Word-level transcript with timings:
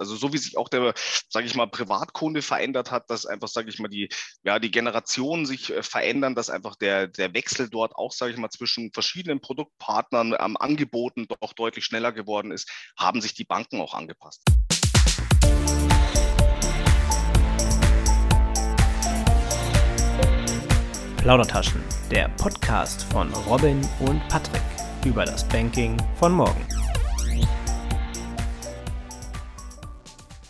Also 0.00 0.16
so 0.16 0.32
wie 0.32 0.38
sich 0.38 0.56
auch 0.56 0.70
der, 0.70 0.94
sage 1.28 1.46
ich 1.46 1.54
mal, 1.54 1.66
Privatkunde 1.66 2.40
verändert 2.40 2.90
hat, 2.90 3.10
dass 3.10 3.26
einfach, 3.26 3.48
sage 3.48 3.68
ich 3.68 3.78
mal, 3.80 3.88
die, 3.88 4.08
ja, 4.42 4.58
die 4.58 4.70
Generationen 4.70 5.44
sich 5.44 5.70
äh, 5.70 5.82
verändern, 5.82 6.34
dass 6.34 6.48
einfach 6.48 6.74
der, 6.76 7.06
der 7.06 7.34
Wechsel 7.34 7.68
dort 7.68 7.94
auch, 7.94 8.10
sage 8.10 8.32
ich 8.32 8.38
mal, 8.38 8.48
zwischen 8.48 8.90
verschiedenen 8.94 9.42
Produktpartnern 9.42 10.34
am 10.34 10.56
Angeboten 10.56 11.26
doch 11.28 11.52
deutlich 11.52 11.84
schneller 11.84 12.12
geworden 12.12 12.50
ist, 12.50 12.70
haben 12.98 13.20
sich 13.20 13.34
die 13.34 13.44
Banken 13.44 13.78
auch 13.82 13.92
angepasst. 13.92 14.42
Plaudertaschen, 21.18 21.84
der 22.10 22.30
Podcast 22.30 23.02
von 23.12 23.30
Robin 23.46 23.86
und 24.00 24.26
Patrick 24.28 24.62
über 25.04 25.26
das 25.26 25.46
Banking 25.46 25.98
von 26.18 26.32
morgen. 26.32 26.79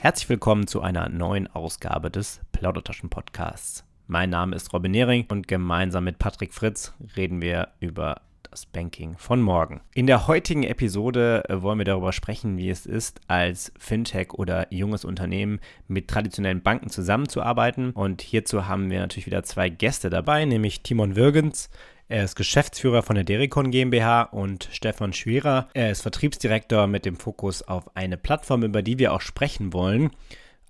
Herzlich 0.03 0.31
willkommen 0.31 0.67
zu 0.67 0.81
einer 0.81 1.11
neuen 1.11 1.47
Ausgabe 1.49 2.11
des 2.11 2.41
Plaudertaschen 2.53 3.11
Podcasts. 3.11 3.85
Mein 4.07 4.31
Name 4.31 4.57
ist 4.57 4.73
Robin 4.73 4.93
Nehring 4.93 5.27
und 5.29 5.47
gemeinsam 5.47 6.05
mit 6.05 6.19
Patrick 6.19 6.55
Fritz 6.55 6.95
reden 7.19 7.43
wir 7.43 7.69
über 7.81 8.23
das 8.51 8.65
Banking 8.65 9.19
von 9.19 9.43
morgen. 9.43 9.83
In 9.93 10.07
der 10.07 10.27
heutigen 10.27 10.63
Episode 10.63 11.45
äh, 11.51 11.61
wollen 11.61 11.77
wir 11.77 11.85
darüber 11.85 12.15
sprechen, 12.15 12.57
wie 12.57 12.71
es 12.71 12.87
ist, 12.87 13.21
als 13.29 13.75
Fintech 13.79 14.33
oder 14.33 14.73
junges 14.73 15.05
Unternehmen 15.05 15.61
mit 15.87 16.09
traditionellen 16.09 16.63
Banken 16.63 16.89
zusammenzuarbeiten. 16.89 17.91
Und 17.91 18.23
hierzu 18.23 18.67
haben 18.67 18.91
wir 18.91 19.01
natürlich 19.01 19.27
wieder 19.27 19.43
zwei 19.43 19.69
Gäste 19.69 20.09
dabei, 20.09 20.47
nämlich 20.47 20.83
Timon 20.83 21.15
Wirgens. 21.15 21.69
Er 22.11 22.25
ist 22.25 22.35
Geschäftsführer 22.35 23.05
von 23.05 23.15
der 23.15 23.23
Dericon 23.23 23.71
GmbH 23.71 24.23
und 24.23 24.69
Stefan 24.73 25.13
Schwierer. 25.13 25.69
Er 25.75 25.93
ist 25.93 26.03
Vertriebsdirektor 26.03 26.89
mit 26.89 27.07
dem 27.07 27.15
Fokus 27.15 27.63
auf 27.63 27.97
eine 27.97 28.17
Plattform, 28.17 28.65
über 28.65 28.83
die 28.83 28.99
wir 28.99 29.13
auch 29.13 29.21
sprechen 29.21 29.73
wollen, 29.73 30.11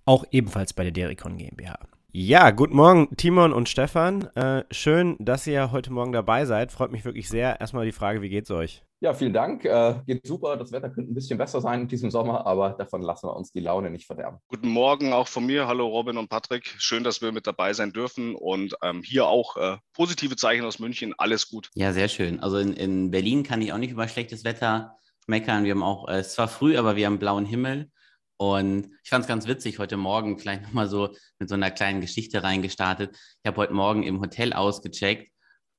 auch 0.05 0.27
ebenfalls 0.33 0.75
bei 0.75 0.83
der 0.83 0.93
Dericon 0.93 1.39
GmbH. 1.39 1.79
Ja, 2.13 2.51
guten 2.51 2.77
Morgen, 2.77 3.17
Timon 3.17 3.55
und 3.55 3.71
Stefan. 3.71 4.25
Äh, 4.35 4.65
schön, 4.71 5.17
dass 5.19 5.47
ihr 5.47 5.73
heute 5.73 5.91
Morgen 5.91 6.13
dabei 6.13 6.45
seid. 6.45 6.73
Freut 6.73 6.93
mich 6.93 7.07
wirklich 7.07 7.31
sehr. 7.31 7.59
Erstmal 7.59 7.87
die 7.87 7.93
Frage, 7.93 8.21
wie 8.21 8.29
geht's 8.29 8.51
euch? 8.51 8.83
Ja, 9.03 9.15
vielen 9.15 9.33
Dank. 9.33 9.65
Äh, 9.65 9.95
geht 10.07 10.27
super. 10.27 10.59
Das 10.59 10.73
Wetter 10.73 10.91
könnte 10.91 11.11
ein 11.11 11.15
bisschen 11.15 11.39
besser 11.39 11.63
sein 11.63 11.81
in 11.81 11.89
diesem 11.89 12.11
Sommer, 12.11 12.47
aber 12.47 12.73
davon 12.73 13.01
lassen 13.01 13.29
wir 13.29 13.35
uns 13.35 13.51
die 13.51 13.61
Laune 13.61 13.89
nicht 13.89 14.05
verderben. 14.05 14.41
Guten 14.49 14.69
Morgen 14.69 15.15
auch 15.15 15.27
von 15.27 15.47
mir. 15.47 15.67
Hallo 15.67 15.87
Robin 15.87 16.19
und 16.19 16.29
Patrick. 16.29 16.75
Schön, 16.77 17.03
dass 17.03 17.23
wir 17.23 17.33
mit 17.33 17.47
dabei 17.47 17.73
sein 17.73 17.95
dürfen 17.95 18.35
und 18.35 18.77
ähm, 18.83 19.03
hier 19.03 19.27
auch 19.27 19.57
äh, 19.57 19.79
positive 19.95 20.37
Zeichen 20.37 20.67
aus 20.67 20.81
München. 20.81 21.15
Alles 21.17 21.49
gut. 21.49 21.71
Ja, 21.73 21.95
sehr 21.95 22.09
schön. 22.09 22.41
Also 22.41 22.59
in, 22.59 22.75
in 22.75 23.11
Berlin 23.11 23.43
kann 23.43 23.63
ich 23.63 23.73
auch 23.73 23.79
nicht 23.79 23.93
über 23.93 24.07
schlechtes 24.07 24.45
Wetter 24.45 24.99
meckern. 25.27 25.65
Wir 25.65 25.71
haben 25.73 25.83
auch, 25.83 26.07
äh, 26.07 26.19
es 26.19 26.27
ist 26.27 26.33
zwar 26.35 26.49
früh, 26.49 26.77
aber 26.77 26.95
wir 26.95 27.07
haben 27.07 27.19
blauen 27.19 27.47
Himmel. 27.47 27.91
Und 28.37 28.91
ich 29.03 29.09
fand 29.09 29.23
es 29.23 29.29
ganz 29.29 29.47
witzig, 29.47 29.79
heute 29.79 29.97
Morgen 29.97 30.39
vielleicht 30.39 30.65
nochmal 30.65 30.89
so 30.89 31.09
mit 31.39 31.49
so 31.49 31.55
einer 31.55 31.71
kleinen 31.71 32.03
Geschichte 32.03 32.43
reingestartet. 32.43 33.17
Ich 33.17 33.49
habe 33.49 33.57
heute 33.57 33.73
Morgen 33.73 34.03
im 34.03 34.21
Hotel 34.21 34.53
ausgecheckt 34.53 35.31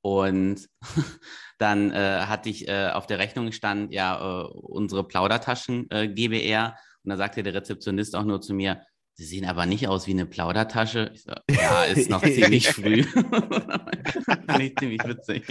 und 0.02 0.68
dann 1.58 1.90
äh, 1.92 2.22
hatte 2.26 2.50
ich 2.50 2.68
äh, 2.68 2.90
auf 2.92 3.06
der 3.06 3.18
Rechnung 3.18 3.52
stand 3.52 3.92
ja 3.92 4.42
äh, 4.42 4.46
unsere 4.46 5.04
Plaudertaschen 5.04 5.90
äh, 5.90 6.08
GBR 6.08 6.76
und 7.04 7.10
da 7.10 7.16
sagte 7.16 7.42
der 7.42 7.54
Rezeptionist 7.54 8.14
auch 8.14 8.24
nur 8.24 8.40
zu 8.40 8.54
mir, 8.54 8.82
Sie 9.14 9.24
sehen 9.24 9.44
aber 9.44 9.66
nicht 9.66 9.88
aus 9.88 10.06
wie 10.06 10.12
eine 10.12 10.26
Plaudertasche. 10.26 11.10
Ich 11.14 11.24
so, 11.24 11.32
ja, 11.50 11.84
ist 11.84 12.08
noch 12.08 12.22
ziemlich 12.24 12.68
früh. 12.72 13.02
Fand 13.04 14.60
ich 14.60 14.74
ziemlich 14.76 15.06
witzig. 15.06 15.44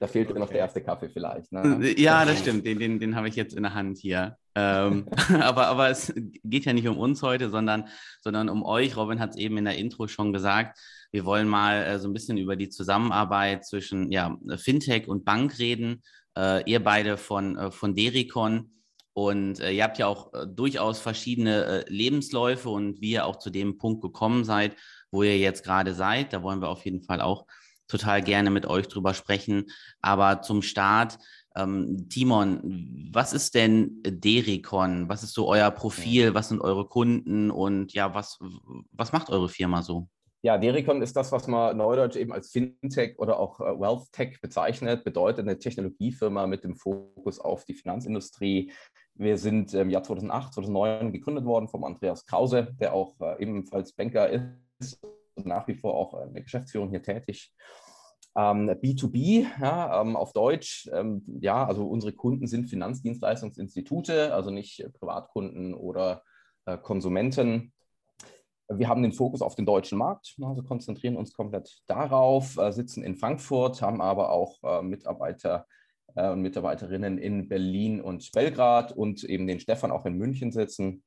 Da 0.00 0.06
fehlt 0.06 0.30
okay. 0.30 0.38
noch 0.38 0.48
der 0.48 0.60
erste 0.60 0.80
Kaffee 0.80 1.10
vielleicht. 1.10 1.52
Ne? 1.52 1.94
Ja, 1.98 2.24
das 2.24 2.38
stimmt. 2.38 2.64
Den, 2.64 2.78
den, 2.78 2.98
den 2.98 3.14
habe 3.14 3.28
ich 3.28 3.36
jetzt 3.36 3.54
in 3.54 3.62
der 3.62 3.74
Hand 3.74 3.98
hier. 3.98 4.38
ähm, 4.54 5.06
aber, 5.28 5.66
aber 5.66 5.90
es 5.90 6.14
geht 6.44 6.64
ja 6.64 6.72
nicht 6.72 6.88
um 6.88 6.96
uns 6.96 7.22
heute, 7.22 7.50
sondern, 7.50 7.88
sondern 8.22 8.48
um 8.48 8.64
euch. 8.64 8.96
Robin 8.96 9.20
hat 9.20 9.30
es 9.30 9.36
eben 9.36 9.58
in 9.58 9.66
der 9.66 9.76
Intro 9.76 10.08
schon 10.08 10.32
gesagt. 10.32 10.78
Wir 11.12 11.24
wollen 11.24 11.48
mal 11.48 11.82
äh, 11.82 11.98
so 11.98 12.08
ein 12.08 12.12
bisschen 12.12 12.38
über 12.38 12.56
die 12.56 12.68
Zusammenarbeit 12.68 13.64
zwischen 13.64 14.10
ja, 14.10 14.36
Fintech 14.56 15.08
und 15.08 15.24
Bank 15.24 15.58
reden. 15.58 16.02
Äh, 16.36 16.70
ihr 16.70 16.82
beide 16.82 17.16
von, 17.16 17.56
äh, 17.56 17.70
von 17.70 17.94
Dericon. 17.94 18.70
Und 19.14 19.60
äh, 19.60 19.72
ihr 19.72 19.84
habt 19.84 19.98
ja 19.98 20.06
auch 20.06 20.32
äh, 20.34 20.46
durchaus 20.46 21.00
verschiedene 21.00 21.84
Lebensläufe 21.88 22.68
und 22.68 23.00
wie 23.00 23.12
ihr 23.12 23.26
auch 23.26 23.38
zu 23.38 23.50
dem 23.50 23.78
Punkt 23.78 24.02
gekommen 24.02 24.44
seid, 24.44 24.76
wo 25.10 25.22
ihr 25.22 25.38
jetzt 25.38 25.64
gerade 25.64 25.94
seid. 25.94 26.32
Da 26.32 26.42
wollen 26.42 26.60
wir 26.60 26.68
auf 26.68 26.84
jeden 26.84 27.02
Fall 27.02 27.20
auch 27.20 27.46
total 27.88 28.22
gerne 28.22 28.50
mit 28.50 28.66
euch 28.66 28.88
drüber 28.88 29.14
sprechen. 29.14 29.66
Aber 30.00 30.42
zum 30.42 30.60
Start, 30.60 31.18
ähm, 31.54 32.08
Timon, 32.10 33.08
was 33.12 33.32
ist 33.32 33.54
denn 33.54 34.02
Dericon? 34.02 35.08
Was 35.08 35.22
ist 35.22 35.32
so 35.32 35.48
euer 35.48 35.70
Profil? 35.70 36.34
Was 36.34 36.50
sind 36.50 36.60
eure 36.60 36.86
Kunden? 36.86 37.50
Und 37.50 37.94
ja, 37.94 38.14
was, 38.14 38.38
was 38.92 39.12
macht 39.12 39.30
eure 39.30 39.48
Firma 39.48 39.82
so? 39.82 40.08
Ja, 40.46 40.58
Dericon 40.58 41.02
ist 41.02 41.16
das, 41.16 41.32
was 41.32 41.48
man 41.48 41.76
neudeutsch 41.76 42.14
eben 42.14 42.32
als 42.32 42.52
Fintech 42.52 43.18
oder 43.18 43.40
auch 43.40 43.58
äh, 43.58 43.64
Wealth 43.64 44.12
Tech 44.12 44.40
bezeichnet, 44.40 45.02
bedeutet 45.02 45.40
eine 45.40 45.58
Technologiefirma 45.58 46.46
mit 46.46 46.62
dem 46.62 46.76
Fokus 46.76 47.40
auf 47.40 47.64
die 47.64 47.74
Finanzindustrie. 47.74 48.70
Wir 49.14 49.38
sind 49.38 49.74
im 49.74 49.90
Jahr 49.90 50.04
2008, 50.04 50.54
2009 50.54 51.12
gegründet 51.12 51.46
worden 51.46 51.66
vom 51.66 51.82
Andreas 51.82 52.26
Krause, 52.26 52.68
der 52.78 52.94
auch 52.94 53.20
äh, 53.20 53.42
ebenfalls 53.42 53.92
Banker 53.92 54.30
ist 54.78 55.00
nach 55.34 55.66
wie 55.66 55.74
vor 55.74 55.94
auch 55.94 56.14
in 56.24 56.34
der 56.34 56.44
Geschäftsführung 56.44 56.90
hier 56.90 57.02
tätig. 57.02 57.52
Ähm, 58.36 58.70
B2B, 58.70 59.46
ja, 59.60 60.00
ähm, 60.00 60.14
auf 60.14 60.32
Deutsch, 60.32 60.88
ähm, 60.92 61.24
ja, 61.40 61.66
also 61.66 61.88
unsere 61.88 62.12
Kunden 62.12 62.46
sind 62.46 62.70
Finanzdienstleistungsinstitute, 62.70 64.32
also 64.32 64.52
nicht 64.52 64.88
Privatkunden 65.00 65.74
oder 65.74 66.22
äh, 66.66 66.78
Konsumenten. 66.78 67.72
Wir 68.68 68.88
haben 68.88 69.02
den 69.02 69.12
Fokus 69.12 69.42
auf 69.42 69.54
den 69.54 69.66
deutschen 69.66 69.98
Markt, 69.98 70.34
also 70.42 70.62
konzentrieren 70.62 71.16
uns 71.16 71.32
komplett 71.32 71.78
darauf, 71.86 72.56
äh, 72.58 72.72
sitzen 72.72 73.04
in 73.04 73.16
Frankfurt, 73.16 73.80
haben 73.80 74.00
aber 74.00 74.32
auch 74.32 74.58
äh, 74.64 74.82
Mitarbeiter 74.82 75.66
äh, 76.16 76.30
und 76.30 76.40
Mitarbeiterinnen 76.40 77.18
in 77.18 77.48
Berlin 77.48 78.00
und 78.00 78.30
Belgrad 78.32 78.92
und 78.92 79.22
eben 79.22 79.46
den 79.46 79.60
Stefan 79.60 79.92
auch 79.92 80.04
in 80.04 80.18
München 80.18 80.50
sitzen. 80.50 81.04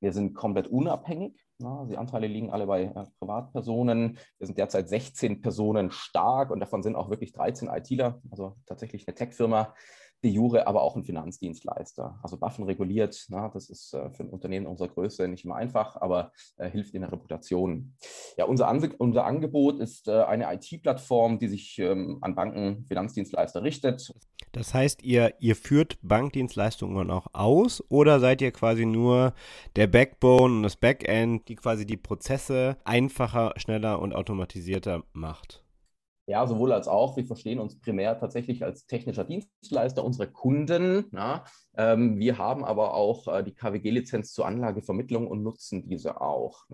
Wir 0.00 0.12
sind 0.12 0.34
komplett 0.34 0.68
unabhängig. 0.68 1.44
Ja, 1.60 1.84
die 1.90 1.96
Anteile 1.96 2.28
liegen 2.28 2.52
alle 2.52 2.68
bei 2.68 2.92
Privatpersonen. 3.18 4.16
Wir 4.38 4.46
sind 4.46 4.56
derzeit 4.56 4.88
16 4.88 5.40
Personen 5.40 5.90
stark 5.90 6.52
und 6.52 6.60
davon 6.60 6.84
sind 6.84 6.94
auch 6.94 7.10
wirklich 7.10 7.32
13 7.32 7.68
ITler, 7.68 8.20
also 8.30 8.56
tatsächlich 8.66 9.08
eine 9.08 9.16
Tech-Firma, 9.16 9.74
de 10.22 10.30
jure 10.30 10.66
aber 10.66 10.82
auch 10.82 10.96
ein 10.96 11.04
Finanzdienstleister. 11.04 12.18
Also 12.22 12.40
Waffen 12.40 12.64
reguliert, 12.64 13.26
na, 13.28 13.48
das 13.48 13.70
ist 13.70 13.94
äh, 13.94 14.10
für 14.10 14.24
ein 14.24 14.30
Unternehmen 14.30 14.66
unserer 14.66 14.88
Größe 14.88 15.28
nicht 15.28 15.44
immer 15.44 15.56
einfach, 15.56 15.96
aber 15.96 16.32
äh, 16.56 16.68
hilft 16.68 16.94
in 16.94 17.02
der 17.02 17.12
Reputation. 17.12 17.94
Ja, 18.36 18.46
unser, 18.46 18.68
An 18.68 18.78
unser 18.98 19.24
Angebot 19.24 19.78
ist 19.78 20.08
äh, 20.08 20.22
eine 20.22 20.52
IT-Plattform, 20.52 21.38
die 21.38 21.48
sich 21.48 21.78
ähm, 21.78 22.18
an 22.20 22.34
Banken, 22.34 22.84
Finanzdienstleister 22.86 23.62
richtet. 23.62 24.14
Das 24.52 24.74
heißt, 24.74 25.02
ihr, 25.02 25.34
ihr 25.38 25.56
führt 25.56 25.98
Bankdienstleistungen 26.02 27.10
auch 27.10 27.26
aus 27.32 27.84
oder 27.88 28.18
seid 28.18 28.40
ihr 28.42 28.50
quasi 28.50 28.86
nur 28.86 29.34
der 29.76 29.86
Backbone 29.86 30.56
und 30.56 30.62
das 30.62 30.76
Backend, 30.76 31.48
die 31.48 31.56
quasi 31.56 31.86
die 31.86 31.96
Prozesse 31.96 32.76
einfacher, 32.84 33.52
schneller 33.56 34.00
und 34.00 34.14
automatisierter 34.14 35.04
macht? 35.12 35.62
Ja, 36.28 36.46
sowohl 36.46 36.72
als 36.72 36.88
auch. 36.88 37.16
Wir 37.16 37.24
verstehen 37.24 37.58
uns 37.58 37.80
primär 37.80 38.18
tatsächlich 38.18 38.62
als 38.62 38.86
technischer 38.86 39.24
Dienstleister 39.24 40.04
unserer 40.04 40.26
Kunden. 40.26 41.06
Ja. 41.10 41.44
Ähm, 41.74 42.18
wir 42.18 42.36
haben 42.36 42.66
aber 42.66 42.92
auch 42.92 43.28
äh, 43.28 43.42
die 43.42 43.54
KWG-Lizenz 43.54 44.34
zur 44.34 44.44
Anlagevermittlung 44.44 45.26
und 45.26 45.42
nutzen 45.42 45.88
diese 45.88 46.20
auch. 46.20 46.66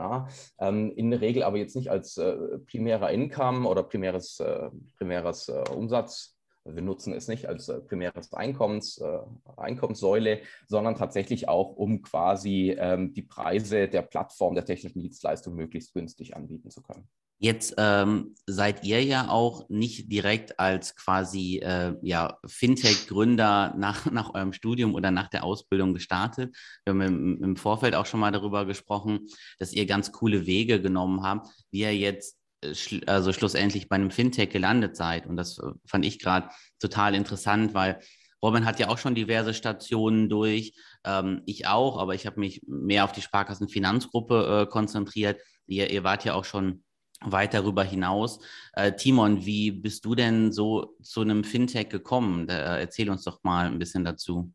Ähm, 0.58 0.90
in 0.96 1.12
der 1.12 1.20
Regel 1.20 1.44
aber 1.44 1.56
jetzt 1.56 1.76
nicht 1.76 1.88
als 1.88 2.16
äh, 2.16 2.58
primärer 2.66 3.10
Income 3.10 3.68
oder 3.68 3.84
primäres, 3.84 4.40
äh, 4.40 4.70
primäres 4.98 5.48
äh, 5.48 5.62
Umsatz. 5.72 6.33
Wir 6.64 6.82
nutzen 6.82 7.12
es 7.12 7.28
nicht 7.28 7.46
als 7.46 7.68
äh, 7.68 7.80
primäres 7.80 8.32
Einkommens, 8.32 8.98
äh, 8.98 9.18
Einkommenssäule, 9.56 10.40
sondern 10.66 10.96
tatsächlich 10.96 11.48
auch, 11.48 11.76
um 11.76 12.00
quasi 12.02 12.74
ähm, 12.78 13.12
die 13.12 13.22
Preise 13.22 13.88
der 13.88 14.02
Plattform 14.02 14.54
der 14.54 14.64
technischen 14.64 15.00
Dienstleistung 15.00 15.54
möglichst 15.54 15.92
günstig 15.92 16.34
anbieten 16.34 16.70
zu 16.70 16.82
können. 16.82 17.08
Jetzt 17.38 17.74
ähm, 17.76 18.34
seid 18.46 18.84
ihr 18.84 19.02
ja 19.02 19.28
auch 19.28 19.68
nicht 19.68 20.10
direkt 20.10 20.58
als 20.58 20.96
quasi 20.96 21.58
äh, 21.58 21.94
ja, 22.00 22.38
Fintech-Gründer 22.46 23.74
nach, 23.76 24.10
nach 24.10 24.32
eurem 24.32 24.54
Studium 24.54 24.94
oder 24.94 25.10
nach 25.10 25.28
der 25.28 25.44
Ausbildung 25.44 25.92
gestartet. 25.92 26.56
Wir 26.84 26.92
haben 26.92 27.00
im, 27.02 27.44
im, 27.44 27.56
Vorfeld 27.56 27.96
auch 27.96 28.06
schon 28.06 28.20
mal 28.20 28.32
darüber 28.32 28.64
gesprochen, 28.64 29.26
dass 29.58 29.74
ihr 29.74 29.84
ganz 29.84 30.12
coole 30.12 30.46
Wege 30.46 30.80
genommen 30.80 31.22
habt, 31.22 31.48
wie 31.70 31.80
ihr 31.80 31.94
jetzt 31.94 32.38
schl 32.72 33.02
also 33.06 33.32
schlussendlich 33.32 33.88
bei 33.88 33.96
einem 33.96 34.10
Fintech 34.10 34.50
gelandet 34.50 34.96
seid. 34.96 35.26
Und 35.26 35.36
das 35.36 35.58
äh, 35.58 35.72
fand 35.86 36.04
ich 36.04 36.18
gerade 36.18 36.48
total 36.80 37.14
interessant, 37.14 37.74
weil 37.74 38.00
Robin 38.42 38.66
hat 38.66 38.78
ja 38.78 38.88
auch 38.88 38.98
schon 38.98 39.14
diverse 39.14 39.54
Stationen 39.54 40.28
durch, 40.28 40.74
ähm, 41.04 41.42
ich 41.46 41.66
auch, 41.66 41.98
aber 41.98 42.14
ich 42.14 42.26
habe 42.26 42.40
mich 42.40 42.62
mehr 42.66 43.04
auf 43.04 43.12
die 43.12 43.22
Sparkassenfinanzgruppe 43.22 44.66
äh, 44.68 44.70
konzentriert. 44.70 45.40
Ihr, 45.66 45.90
ihr 45.90 46.04
wart 46.04 46.24
ja 46.24 46.34
auch 46.34 46.44
schon 46.44 46.84
weit 47.22 47.54
darüber 47.54 47.82
hinaus. 47.84 48.40
Äh, 48.74 48.92
Timon, 48.92 49.46
wie 49.46 49.70
bist 49.70 50.04
du 50.04 50.14
denn 50.14 50.52
so 50.52 50.94
zu 51.02 51.22
einem 51.22 51.42
Fintech 51.42 51.88
gekommen? 51.88 52.46
Da, 52.46 52.76
äh, 52.76 52.80
erzähl 52.80 53.08
uns 53.08 53.24
doch 53.24 53.42
mal 53.44 53.66
ein 53.66 53.78
bisschen 53.78 54.04
dazu. 54.04 54.52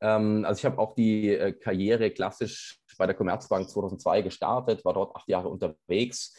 Ähm, 0.00 0.44
also 0.44 0.60
ich 0.60 0.64
habe 0.64 0.78
auch 0.78 0.94
die 0.94 1.30
äh, 1.30 1.52
Karriere 1.52 2.10
klassisch 2.10 2.80
bei 2.96 3.06
der 3.06 3.16
Commerzbank 3.16 3.68
2002 3.68 4.22
gestartet, 4.22 4.84
war 4.84 4.94
dort 4.94 5.16
acht 5.16 5.28
Jahre 5.28 5.48
unterwegs 5.48 6.36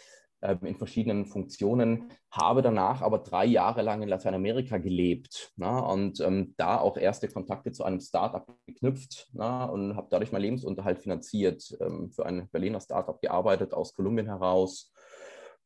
in 0.61 0.75
verschiedenen 0.75 1.25
Funktionen, 1.25 2.09
habe 2.31 2.61
danach 2.61 3.01
aber 3.01 3.19
drei 3.19 3.45
Jahre 3.45 3.81
lang 3.81 4.01
in 4.01 4.09
Lateinamerika 4.09 4.77
gelebt 4.77 5.51
na, 5.55 5.79
und 5.79 6.19
ähm, 6.19 6.53
da 6.57 6.79
auch 6.79 6.97
erste 6.97 7.27
Kontakte 7.27 7.71
zu 7.71 7.83
einem 7.83 7.99
Startup 7.99 8.45
geknüpft 8.65 9.29
na, 9.33 9.65
und 9.65 9.95
habe 9.95 10.07
dadurch 10.09 10.31
mein 10.31 10.41
Lebensunterhalt 10.41 10.99
finanziert, 10.99 11.77
ähm, 11.79 12.11
für 12.11 12.25
ein 12.25 12.49
Berliner 12.51 12.81
Startup 12.81 13.19
gearbeitet, 13.21 13.73
aus 13.73 13.93
Kolumbien 13.93 14.27
heraus 14.27 14.91
ähm, 14.91 14.92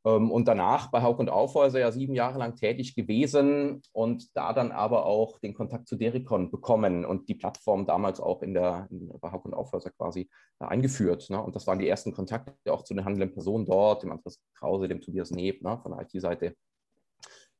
und 0.07 0.47
danach 0.47 0.91
bei 0.91 1.01
Hauk 1.01 1.19
und 1.19 1.29
Aufhäuser 1.29 1.79
ja 1.79 1.91
sieben 1.91 2.13
Jahre 2.13 2.39
lang 2.39 2.55
tätig 2.55 2.95
gewesen 2.95 3.81
und 3.91 4.35
da 4.35 4.53
dann 4.53 4.71
aber 4.71 5.05
auch 5.05 5.39
den 5.39 5.53
Kontakt 5.53 5.87
zu 5.87 5.95
Dericon 5.95 6.51
bekommen 6.51 7.05
und 7.05 7.29
die 7.29 7.35
Plattform 7.35 7.85
damals 7.85 8.19
auch 8.19 8.41
in 8.41 8.53
der, 8.53 8.87
in, 8.91 9.11
bei 9.19 9.31
Hauk 9.31 9.45
und 9.45 9.53
Aufhäuser 9.53 9.91
quasi 9.91 10.29
eingeführt. 10.59 11.29
Ne? 11.29 11.41
Und 11.41 11.55
das 11.55 11.67
waren 11.67 11.79
die 11.79 11.87
ersten 11.87 12.13
Kontakte 12.13 12.53
auch 12.71 12.83
zu 12.83 12.93
den 12.93 13.05
handelnden 13.05 13.33
Personen 13.33 13.65
dort, 13.65 14.03
dem 14.03 14.11
Andreas 14.11 14.39
Krause, 14.55 14.87
dem 14.87 15.01
Tobias 15.01 15.31
Neb 15.31 15.61
ne, 15.61 15.79
von 15.81 15.91
der 15.91 16.01
IT-Seite. 16.01 16.55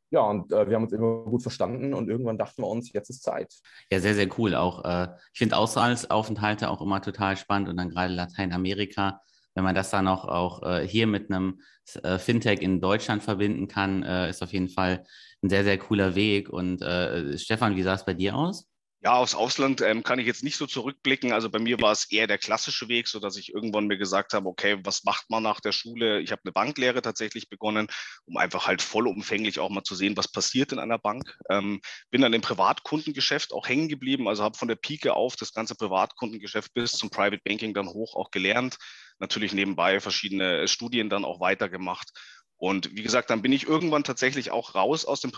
Ja, 0.10 0.22
und 0.22 0.54
äh, 0.54 0.70
wir 0.70 0.76
haben 0.76 0.84
uns 0.84 0.94
immer 0.94 1.24
gut 1.26 1.42
verstanden 1.42 1.94
und 1.94 2.08
irgendwann 2.08 2.38
dachten 2.38 2.62
wir 2.62 2.68
uns, 2.68 2.94
jetzt 2.94 3.10
ist 3.10 3.24
Zeit. 3.24 3.54
Ja, 3.92 4.00
sehr, 4.00 4.16
sehr 4.16 4.30
cool. 4.38 4.56
Auch 4.56 4.86
äh, 4.86 5.10
ich 5.34 5.40
finde 5.40 5.58
Auslandsaufenthalte 5.58 6.70
auch 6.70 6.82
immer 6.82 7.02
total 7.02 7.36
spannend 7.36 7.68
und 7.68 7.78
dann 7.78 7.90
gerade 7.90 8.14
Lateinamerika 8.14 9.22
wenn 9.57 9.63
man 9.63 9.74
das 9.74 9.89
dann 9.89 10.07
auch, 10.07 10.25
auch 10.25 10.62
äh, 10.62 10.88
hier 10.88 11.07
mit 11.07 11.31
einem 11.31 11.62
äh, 12.04 12.19
Fintech 12.19 12.62
in 12.62 12.80
Deutschland 12.80 13.24
verbinden 13.24 13.68
kann, 13.68 14.04
äh, 14.04 14.30
ist 14.30 14.44
auf 14.44 14.54
jeden 14.54 14.69
Fall 14.69 15.04
ein 15.42 15.50
sehr, 15.50 15.63
sehr 15.63 15.80
cooler 15.80 16.13
Weg. 16.13 16.48
Und 16.50 16.83
äh, 16.83 17.36
Stefan, 17.39 17.75
wie 17.75 17.81
sah 17.81 17.95
es 17.95 18.06
bei 18.06 18.13
dir 18.13 18.36
aus? 18.36 18.68
Ja, 19.02 19.14
aufs 19.14 19.36
Ausland 19.36 19.82
ähm, 19.82 20.02
kann 20.04 20.18
ich 20.18 20.26
jetzt 20.26 20.44
nicht 20.44 20.58
so 20.58 20.66
zurückblicken. 20.66 21.32
Also 21.32 21.50
bei 21.52 21.60
mir 21.60 21.80
war 21.80 21.92
es 21.92 22.12
eher 22.12 22.26
der 22.26 22.40
klassische 22.40 22.88
Weg, 22.90 23.08
so 23.08 23.20
dass 23.20 23.38
ich 23.38 23.54
irgendwann 23.54 23.86
mir 23.86 23.98
gesagt 23.98 24.34
habe, 24.34 24.50
okay, 24.50 24.80
was 24.84 25.04
macht 25.04 25.30
man 25.30 25.44
nach 25.44 25.60
der 25.60 25.72
Schule? 25.72 26.20
Ich 26.22 26.32
habe 26.32 26.42
eine 26.44 26.52
Banklehre 26.52 27.02
tatsächlich 27.04 27.48
begonnen, 27.48 27.88
um 28.26 28.38
einfach 28.38 28.66
halt 28.66 28.82
vollumfänglich 28.82 29.60
auch 29.60 29.70
mal 29.70 29.84
zu 29.84 29.94
sehen, 29.94 30.18
was 30.18 30.32
passiert 30.32 30.72
in 30.72 30.80
einer 30.80 30.98
Bank. 30.98 31.38
Ähm, 31.50 31.80
bin 32.10 32.22
dann 32.22 32.34
im 32.34 32.42
Privatkundengeschäft 32.42 33.54
auch 33.54 33.68
hängen 33.68 33.88
geblieben, 33.88 34.28
also 34.28 34.44
habe 34.44 34.58
von 34.58 34.68
der 34.68 34.76
Pike 34.76 35.14
auf 35.14 35.36
das 35.36 35.54
ganze 35.54 35.76
Privatkundengeschäft 35.76 36.74
bis 36.74 36.94
zum 36.94 37.12
Private 37.12 37.42
Banking 37.46 37.76
dann 37.76 37.90
hoch 37.90 38.16
auch 38.16 38.32
gelernt 38.32 38.78
natürlich 39.20 39.54
nebenbei 39.54 40.00
verschiedene 40.00 40.68
Studien 40.68 41.10
dann 41.10 41.26
auch 41.26 41.40
weitergemacht. 41.40 42.12
Und 42.58 42.96
wie 42.96 43.04
gesagt, 43.04 43.30
dann 43.30 43.42
bin 43.42 43.52
ich 43.52 43.68
irgendwann 43.68 44.04
tatsächlich 44.04 44.52
auch 44.52 44.74
raus 44.76 45.06
aus 45.06 45.22
dem 45.22 45.32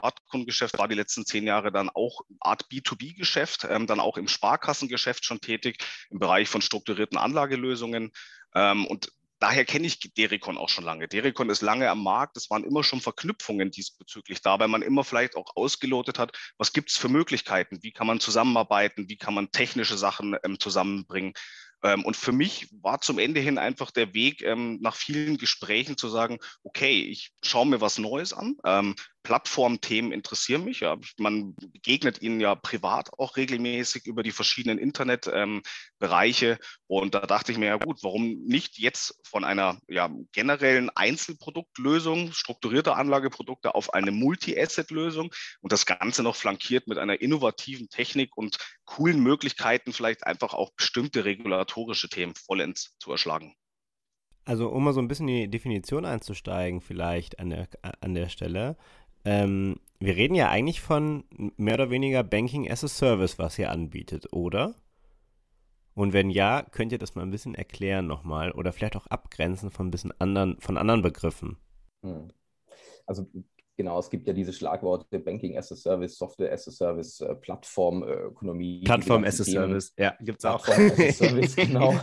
Privatkundengeschäft, 0.00 0.78
war 0.78 0.88
die 0.88 0.94
letzten 0.94 1.26
zehn 1.26 1.46
Jahre 1.46 1.70
dann 1.72 1.90
auch 1.90 2.22
Art 2.40 2.64
B2B-Geschäft, 2.70 3.66
ähm, 3.68 3.86
dann 3.86 4.00
auch 4.00 4.16
im 4.16 4.28
Sparkassengeschäft 4.28 5.24
schon 5.24 5.40
tätig, 5.40 5.84
im 6.10 6.18
Bereich 6.18 6.48
von 6.48 6.62
strukturierten 6.62 7.18
Anlagelösungen. 7.18 8.10
Ähm, 8.54 8.86
und 8.86 9.12
daher 9.38 9.64
kenne 9.64 9.86
ich 9.86 10.00
Dericon 10.14 10.58
auch 10.58 10.68
schon 10.68 10.84
lange. 10.84 11.08
Dericon 11.08 11.50
ist 11.50 11.62
lange 11.62 11.90
am 11.90 12.02
Markt. 12.02 12.36
Es 12.36 12.50
waren 12.50 12.64
immer 12.64 12.82
schon 12.82 13.00
Verknüpfungen 13.00 13.70
diesbezüglich 13.70 14.40
da, 14.42 14.58
weil 14.58 14.68
man 14.68 14.82
immer 14.82 15.04
vielleicht 15.04 15.36
auch 15.36 15.56
ausgelotet 15.56 16.18
hat, 16.18 16.36
was 16.56 16.72
gibt 16.72 16.90
es 16.90 16.96
für 16.96 17.08
Möglichkeiten, 17.08 17.82
wie 17.82 17.92
kann 17.92 18.06
man 18.06 18.20
zusammenarbeiten, 18.20 19.08
wie 19.08 19.16
kann 19.16 19.34
man 19.34 19.50
technische 19.50 19.98
Sachen 19.98 20.36
ähm, 20.42 20.58
zusammenbringen. 20.58 21.34
Ähm, 21.82 22.04
und 22.04 22.16
für 22.16 22.32
mich 22.32 22.68
war 22.82 23.00
zum 23.00 23.18
Ende 23.18 23.40
hin 23.40 23.58
einfach 23.58 23.90
der 23.90 24.12
Weg, 24.14 24.42
ähm, 24.42 24.78
nach 24.80 24.96
vielen 24.96 25.38
Gesprächen 25.38 25.96
zu 25.96 26.08
sagen, 26.08 26.38
okay, 26.62 27.02
ich 27.02 27.32
schaue 27.42 27.66
mir 27.66 27.80
was 27.80 27.98
Neues 27.98 28.32
an. 28.32 28.56
Ähm, 29.20 29.30
Plattformthemen 29.30 30.12
interessieren 30.12 30.64
mich. 30.64 30.80
Ja. 30.80 30.96
Man 31.18 31.54
begegnet 31.54 32.22
ihnen 32.22 32.40
ja 32.40 32.54
privat 32.54 33.10
auch 33.18 33.36
regelmäßig 33.36 34.06
über 34.06 34.22
die 34.22 34.32
verschiedenen 34.32 34.78
Internetbereiche. 34.78 36.58
und 36.86 37.14
da 37.14 37.20
dachte 37.20 37.52
ich 37.52 37.58
mir, 37.58 37.66
ja 37.66 37.76
gut, 37.76 38.02
warum 38.02 38.42
nicht 38.44 38.78
jetzt 38.78 39.20
von 39.24 39.44
einer 39.44 39.78
ja, 39.88 40.10
generellen 40.32 40.90
Einzelproduktlösung, 40.90 42.32
strukturierter 42.32 42.96
Anlageprodukte 42.96 43.74
auf 43.74 43.94
eine 43.94 44.10
Multi-Asset-Lösung 44.10 45.32
und 45.60 45.72
das 45.72 45.86
Ganze 45.86 46.22
noch 46.22 46.36
flankiert 46.36 46.86
mit 46.86 46.98
einer 46.98 47.20
innovativen 47.20 47.88
Technik 47.88 48.36
und 48.36 48.56
coolen 48.84 49.20
Möglichkeiten, 49.20 49.92
vielleicht 49.92 50.26
einfach 50.26 50.54
auch 50.54 50.70
bestimmte 50.76 51.24
regulatorische 51.24 52.08
Themen 52.08 52.34
vollends 52.34 52.96
zu 52.98 53.12
erschlagen. 53.12 53.54
Also 54.44 54.68
um 54.68 54.82
mal 54.82 54.92
so 54.92 55.00
ein 55.00 55.08
bisschen 55.08 55.26
die 55.26 55.48
Definition 55.48 56.04
einzusteigen, 56.04 56.80
vielleicht 56.80 57.38
an 57.38 57.50
der, 57.50 57.68
an 58.00 58.14
der 58.14 58.28
Stelle. 58.28 58.76
Ähm, 59.24 59.76
wir 59.98 60.16
reden 60.16 60.34
ja 60.34 60.48
eigentlich 60.48 60.80
von 60.80 61.24
mehr 61.56 61.74
oder 61.74 61.90
weniger 61.90 62.22
Banking 62.22 62.70
as 62.70 62.84
a 62.84 62.88
Service, 62.88 63.38
was 63.38 63.58
ihr 63.58 63.70
anbietet, 63.70 64.32
oder? 64.32 64.74
Und 65.94 66.12
wenn 66.12 66.30
ja, 66.30 66.62
könnt 66.62 66.92
ihr 66.92 66.98
das 66.98 67.14
mal 67.14 67.22
ein 67.22 67.30
bisschen 67.30 67.54
erklären 67.54 68.06
nochmal 68.06 68.52
oder 68.52 68.72
vielleicht 68.72 68.96
auch 68.96 69.06
abgrenzen 69.08 69.70
von 69.70 69.88
ein 69.88 69.90
bisschen 69.90 70.12
anderen, 70.18 70.58
von 70.60 70.78
anderen 70.78 71.02
Begriffen. 71.02 71.58
Hm. 72.02 72.28
Also 73.06 73.26
genau, 73.76 73.98
es 73.98 74.08
gibt 74.08 74.26
ja 74.26 74.32
diese 74.32 74.52
Schlagworte 74.52 75.18
Banking 75.18 75.58
as 75.58 75.72
a 75.72 75.76
Service, 75.76 76.16
Software 76.16 76.52
as 76.52 76.68
a 76.68 76.70
Service, 76.70 77.20
äh, 77.20 77.34
Plattformökonomie. 77.34 78.84
Plattform 78.84 79.24
as 79.24 79.40
a 79.40 79.44
Service, 79.44 79.92
ja, 79.98 80.16
gibt 80.20 80.38
es 80.38 80.44
auch. 80.44 80.64
Plattform 80.64 80.92
as 80.92 81.00
a 81.00 81.12
Service, 81.26 81.56
genau. 81.56 81.94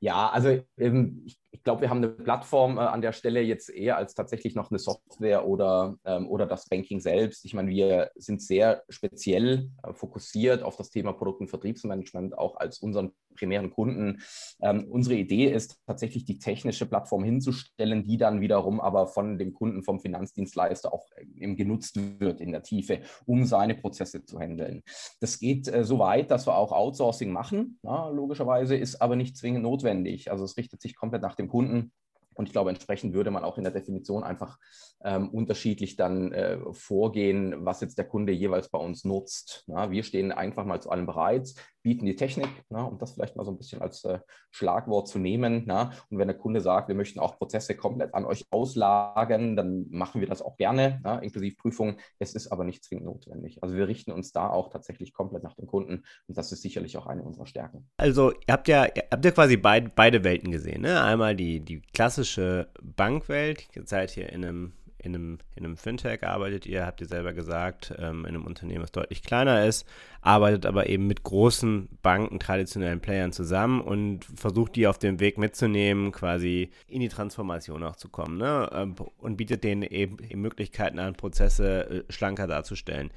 ja, 0.00 0.28
also 0.30 0.60
ähm, 0.76 1.22
ich 1.24 1.38
ich 1.58 1.64
glaube, 1.64 1.82
wir 1.82 1.90
haben 1.90 1.98
eine 1.98 2.08
Plattform 2.08 2.78
äh, 2.78 2.82
an 2.82 3.02
der 3.02 3.12
Stelle 3.12 3.40
jetzt 3.40 3.68
eher 3.68 3.96
als 3.96 4.14
tatsächlich 4.14 4.54
noch 4.54 4.70
eine 4.70 4.78
Software 4.78 5.46
oder, 5.46 5.96
ähm, 6.04 6.28
oder 6.28 6.46
das 6.46 6.68
Banking 6.68 7.00
selbst. 7.00 7.44
Ich 7.44 7.52
meine, 7.52 7.68
wir 7.68 8.10
sind 8.14 8.40
sehr 8.40 8.84
speziell 8.88 9.70
äh, 9.82 9.92
fokussiert 9.92 10.62
auf 10.62 10.76
das 10.76 10.90
Thema 10.90 11.12
Produkt- 11.12 11.40
und 11.40 11.48
Vertriebsmanagement, 11.48 12.38
auch 12.38 12.56
als 12.56 12.78
unseren 12.78 13.12
primären 13.34 13.70
Kunden. 13.70 14.20
Ähm, 14.60 14.86
unsere 14.90 15.16
Idee 15.16 15.50
ist 15.50 15.80
tatsächlich 15.86 16.24
die 16.24 16.38
technische 16.38 16.86
Plattform 16.86 17.24
hinzustellen, 17.24 18.04
die 18.04 18.16
dann 18.16 18.40
wiederum 18.40 18.80
aber 18.80 19.06
von 19.06 19.38
dem 19.38 19.54
Kunden, 19.54 19.82
vom 19.82 20.00
Finanzdienstleister 20.00 20.92
auch 20.92 21.06
äh, 21.16 21.54
genutzt 21.54 21.98
wird 22.20 22.40
in 22.40 22.52
der 22.52 22.62
Tiefe, 22.62 23.00
um 23.26 23.44
seine 23.44 23.74
Prozesse 23.74 24.24
zu 24.24 24.38
handeln. 24.38 24.82
Das 25.20 25.38
geht 25.38 25.68
äh, 25.68 25.84
so 25.84 25.98
weit, 25.98 26.30
dass 26.30 26.46
wir 26.46 26.56
auch 26.56 26.72
Outsourcing 26.72 27.32
machen, 27.32 27.78
na, 27.82 28.08
logischerweise, 28.10 28.76
ist 28.76 29.00
aber 29.00 29.16
nicht 29.16 29.36
zwingend 29.36 29.62
notwendig. 29.62 30.30
Also 30.30 30.44
es 30.44 30.56
richtet 30.56 30.80
sich 30.80 30.94
komplett 30.94 31.22
nach 31.22 31.34
dem 31.34 31.47
Kunden. 31.48 31.92
Und 32.34 32.46
ich 32.46 32.52
glaube, 32.52 32.70
entsprechend 32.70 33.14
würde 33.14 33.32
man 33.32 33.42
auch 33.42 33.58
in 33.58 33.64
der 33.64 33.72
Definition 33.72 34.22
einfach 34.22 34.58
ähm, 35.02 35.28
unterschiedlich 35.30 35.96
dann 35.96 36.32
äh, 36.32 36.58
vorgehen, 36.72 37.64
was 37.64 37.80
jetzt 37.80 37.98
der 37.98 38.06
Kunde 38.06 38.32
jeweils 38.32 38.68
bei 38.68 38.78
uns 38.78 39.04
nutzt. 39.04 39.64
Na, 39.66 39.90
wir 39.90 40.04
stehen 40.04 40.30
einfach 40.30 40.64
mal 40.64 40.80
zu 40.80 40.90
allem 40.90 41.06
bereit, 41.06 41.52
bieten 41.82 42.06
die 42.06 42.16
Technik, 42.16 42.48
na, 42.68 42.82
um 42.82 42.98
das 42.98 43.12
vielleicht 43.12 43.36
mal 43.36 43.44
so 43.44 43.50
ein 43.50 43.58
bisschen 43.58 43.80
als 43.80 44.04
äh, 44.04 44.18
Schlagwort 44.50 45.08
zu 45.08 45.18
nehmen. 45.18 45.64
Na. 45.66 45.92
Und 46.10 46.18
wenn 46.18 46.28
der 46.28 46.36
Kunde 46.36 46.60
sagt, 46.60 46.88
wir 46.88 46.94
möchten 46.94 47.18
auch 47.18 47.38
Prozesse 47.38 47.76
komplett 47.76 48.14
an 48.14 48.24
euch 48.24 48.46
auslagern, 48.50 49.56
dann 49.56 49.86
machen 49.90 50.20
wir 50.20 50.28
das 50.28 50.42
auch 50.42 50.56
gerne, 50.56 51.00
na, 51.02 51.18
inklusive 51.18 51.56
Prüfung. 51.56 51.98
Es 52.18 52.34
ist 52.34 52.50
aber 52.52 52.64
nicht 52.64 52.84
zwingend 52.84 53.06
notwendig. 53.06 53.62
Also 53.62 53.76
wir 53.76 53.88
richten 53.88 54.12
uns 54.12 54.32
da 54.32 54.48
auch 54.48 54.68
tatsächlich 54.68 55.12
komplett 55.12 55.42
nach 55.42 55.54
dem 55.54 55.66
Kunden 55.66 56.04
und 56.26 56.36
das 56.38 56.52
ist 56.52 56.62
sicherlich 56.62 56.96
auch 56.96 57.06
eine 57.06 57.22
unserer 57.22 57.46
Stärken. 57.46 57.88
Also 57.96 58.32
ihr 58.32 58.52
habt 58.52 58.68
ja, 58.68 58.86
ihr 58.86 59.04
habt 59.10 59.24
ja 59.24 59.30
quasi 59.30 59.56
beid, 59.56 59.94
beide 59.94 60.24
Welten 60.24 60.50
gesehen. 60.50 60.82
Ne? 60.82 61.02
Einmal 61.02 61.36
die, 61.36 61.60
die 61.60 61.80
klassische 61.80 62.68
Bankwelt, 62.82 63.68
ihr 63.74 63.86
seid 63.86 64.10
hier 64.10 64.30
in 64.30 64.44
einem 64.44 64.72
in 64.98 65.14
einem, 65.14 65.38
in 65.54 65.64
einem 65.64 65.76
Fintech 65.76 66.24
arbeitet 66.24 66.66
ihr, 66.66 66.84
habt 66.84 67.00
ihr 67.00 67.06
selber 67.06 67.32
gesagt, 67.32 67.94
ähm, 67.98 68.24
in 68.24 68.34
einem 68.34 68.46
Unternehmen, 68.46 68.80
das 68.80 68.92
deutlich 68.92 69.22
kleiner 69.22 69.64
ist, 69.64 69.86
arbeitet 70.20 70.66
aber 70.66 70.88
eben 70.88 71.06
mit 71.06 71.22
großen 71.22 71.88
Banken, 72.02 72.40
traditionellen 72.40 73.00
Playern 73.00 73.32
zusammen 73.32 73.80
und 73.80 74.24
versucht 74.24 74.74
die 74.74 74.88
auf 74.88 74.98
dem 74.98 75.20
Weg 75.20 75.38
mitzunehmen, 75.38 76.10
quasi 76.10 76.70
in 76.88 77.00
die 77.00 77.08
Transformation 77.08 77.84
auch 77.84 77.96
zu 77.96 78.08
kommen 78.08 78.38
ne? 78.38 78.68
Ähm, 78.72 78.96
und 79.18 79.36
bietet 79.36 79.62
denen 79.62 79.82
eben, 79.82 80.16
Möglichkeiten 80.34 80.98
an, 80.98 81.14
Prozesse 81.14 82.04
äh, 82.08 82.12
schlanker 82.12 82.48
darzustellen. 82.48 83.10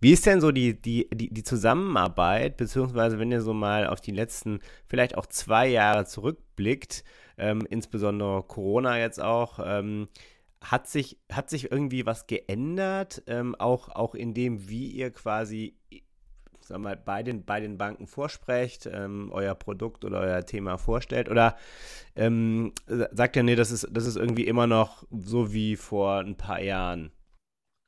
Wie 0.00 0.12
ist 0.12 0.24
denn 0.24 0.40
so 0.40 0.52
die, 0.52 0.80
die, 0.80 1.08
die, 1.12 1.28
die 1.28 1.44
Zusammenarbeit, 1.44 2.56
beziehungsweise 2.56 3.18
wenn 3.18 3.30
ihr 3.30 3.42
so 3.42 3.52
mal 3.52 3.86
auf 3.86 4.00
die 4.00 4.12
letzten 4.12 4.60
vielleicht 4.86 5.18
auch 5.18 5.26
zwei 5.26 5.68
Jahre 5.68 6.06
zurückblickt, 6.06 7.04
ähm, 7.38 7.66
insbesondere 7.68 8.42
Corona 8.42 8.98
jetzt 8.98 9.20
auch, 9.20 9.58
ähm, 9.62 10.08
hat 10.70 10.88
sich, 10.88 11.18
hat 11.30 11.50
sich 11.50 11.70
irgendwie 11.70 12.06
was 12.06 12.26
geändert, 12.26 13.22
ähm, 13.26 13.54
auch, 13.54 13.88
auch 13.88 14.14
in 14.14 14.34
dem, 14.34 14.68
wie 14.68 14.90
ihr 14.90 15.10
quasi 15.10 15.76
sag 16.66 16.78
mal, 16.78 16.96
bei 16.96 17.22
den, 17.22 17.44
bei 17.44 17.60
den 17.60 17.78
Banken 17.78 18.06
vorsprecht, 18.06 18.86
ähm, 18.86 19.30
euer 19.32 19.54
Produkt 19.54 20.04
oder 20.04 20.20
euer 20.20 20.44
Thema 20.44 20.78
vorstellt? 20.78 21.28
Oder 21.28 21.56
ähm, 22.14 22.72
sagt 22.86 23.36
ihr, 23.36 23.42
nee, 23.42 23.54
das 23.54 23.70
ist, 23.70 23.86
das 23.90 24.06
ist 24.06 24.16
irgendwie 24.16 24.46
immer 24.46 24.66
noch 24.66 25.04
so 25.10 25.52
wie 25.52 25.76
vor 25.76 26.18
ein 26.18 26.36
paar 26.36 26.60
Jahren? 26.60 27.12